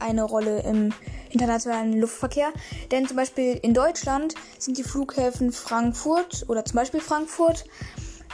eine 0.00 0.24
Rolle 0.24 0.62
im 0.64 0.92
internationalen 1.34 2.00
Luftverkehr. 2.00 2.52
Denn 2.90 3.06
zum 3.06 3.16
Beispiel 3.16 3.58
in 3.62 3.74
Deutschland 3.74 4.34
sind 4.58 4.78
die 4.78 4.82
Flughäfen 4.82 5.52
Frankfurt 5.52 6.44
oder 6.48 6.64
zum 6.64 6.76
Beispiel 6.76 7.00
Frankfurt 7.00 7.64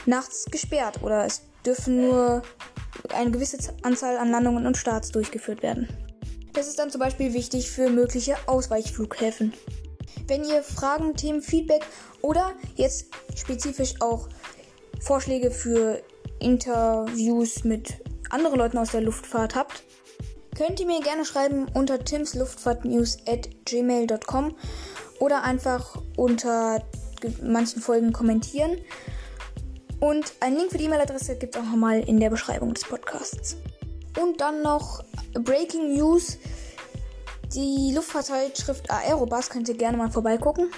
nachts 0.05 0.45
gesperrt 0.45 1.03
oder 1.03 1.25
es 1.25 1.43
dürfen 1.65 2.01
nur 2.01 2.41
eine 3.13 3.31
gewisse 3.31 3.57
Anzahl 3.83 4.17
an 4.17 4.31
Landungen 4.31 4.65
und 4.65 4.77
Starts 4.77 5.11
durchgeführt 5.11 5.61
werden. 5.61 5.87
Das 6.53 6.67
ist 6.67 6.79
dann 6.79 6.89
zum 6.89 6.99
Beispiel 6.99 7.33
wichtig 7.33 7.71
für 7.71 7.89
mögliche 7.89 8.35
Ausweichflughäfen. 8.47 9.53
Wenn 10.27 10.43
ihr 10.43 10.63
Fragen, 10.63 11.15
Themen, 11.15 11.41
Feedback 11.41 11.85
oder 12.21 12.53
jetzt 12.75 13.07
spezifisch 13.35 13.95
auch 14.01 14.27
Vorschläge 14.99 15.51
für 15.51 16.01
Interviews 16.39 17.63
mit 17.63 17.95
anderen 18.29 18.57
Leuten 18.57 18.77
aus 18.77 18.91
der 18.91 19.01
Luftfahrt 19.01 19.55
habt, 19.55 19.83
könnt 20.61 20.79
ihr 20.79 20.85
mir 20.85 21.01
gerne 21.01 21.25
schreiben 21.25 21.65
unter 21.73 22.03
timsluftfahrtnews 22.03 23.17
at 23.27 23.49
gmail.com 23.65 24.55
oder 25.19 25.43
einfach 25.43 25.99
unter 26.17 26.83
manchen 27.41 27.81
Folgen 27.81 28.13
kommentieren. 28.13 28.77
Und 29.99 30.33
einen 30.39 30.57
Link 30.57 30.71
für 30.71 30.77
die 30.77 30.83
E-Mail-Adresse 30.83 31.37
gibt 31.37 31.55
es 31.55 31.61
auch 31.61 31.65
nochmal 31.65 32.01
in 32.01 32.19
der 32.19 32.29
Beschreibung 32.29 32.75
des 32.75 32.83
Podcasts. 32.83 33.57
Und 34.21 34.39
dann 34.39 34.61
noch 34.61 35.03
Breaking 35.33 35.95
News. 35.95 36.37
Die 37.55 37.91
Luftfahrtzeitschrift 37.95 38.91
Aerobus 38.91 39.49
könnt 39.49 39.67
ihr 39.67 39.75
gerne 39.75 39.97
mal 39.97 40.11
vorbeigucken. 40.11 40.69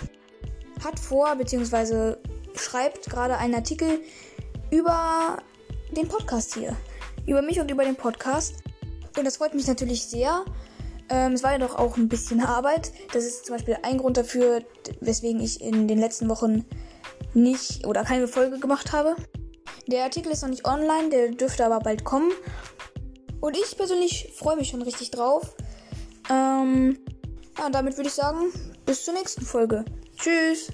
Hat 0.81 0.97
vor, 0.97 1.35
beziehungsweise 1.35 2.19
schreibt 2.55 3.09
gerade 3.09 3.37
einen 3.37 3.55
Artikel 3.55 3.99
über 4.71 5.39
den 5.91 6.07
Podcast 6.07 6.53
hier. 6.53 6.73
Über 7.25 7.41
mich 7.41 7.59
und 7.59 7.69
über 7.69 7.83
den 7.83 7.97
Podcast. 7.97 8.63
Und 9.17 9.25
das 9.25 9.37
freut 9.37 9.53
mich 9.53 9.67
natürlich 9.67 10.05
sehr. 10.05 10.43
Ähm, 11.09 11.33
es 11.33 11.43
war 11.43 11.51
ja 11.51 11.57
doch 11.57 11.75
auch 11.75 11.97
ein 11.97 12.07
bisschen 12.07 12.41
Arbeit. 12.41 12.91
Das 13.13 13.23
ist 13.23 13.45
zum 13.45 13.55
Beispiel 13.55 13.77
ein 13.83 13.97
Grund 13.97 14.17
dafür, 14.17 14.61
weswegen 15.01 15.41
ich 15.41 15.61
in 15.61 15.87
den 15.87 15.99
letzten 15.99 16.29
Wochen 16.29 16.65
nicht 17.33 17.85
oder 17.85 18.03
keine 18.03 18.27
Folge 18.27 18.59
gemacht 18.59 18.91
habe. 18.91 19.15
Der 19.87 20.03
Artikel 20.03 20.31
ist 20.31 20.41
noch 20.41 20.49
nicht 20.49 20.65
online, 20.65 21.09
der 21.09 21.31
dürfte 21.31 21.65
aber 21.65 21.79
bald 21.79 22.03
kommen. 22.03 22.31
Und 23.41 23.57
ich 23.57 23.75
persönlich 23.75 24.31
freue 24.35 24.55
mich 24.55 24.69
schon 24.69 24.81
richtig 24.81 25.11
drauf. 25.11 25.55
Ähm, 26.29 26.99
ja, 27.57 27.69
damit 27.69 27.97
würde 27.97 28.07
ich 28.07 28.15
sagen, 28.15 28.51
bis 28.85 29.03
zur 29.03 29.13
nächsten 29.13 29.45
Folge. 29.45 29.83
Tschüss. 30.17 30.71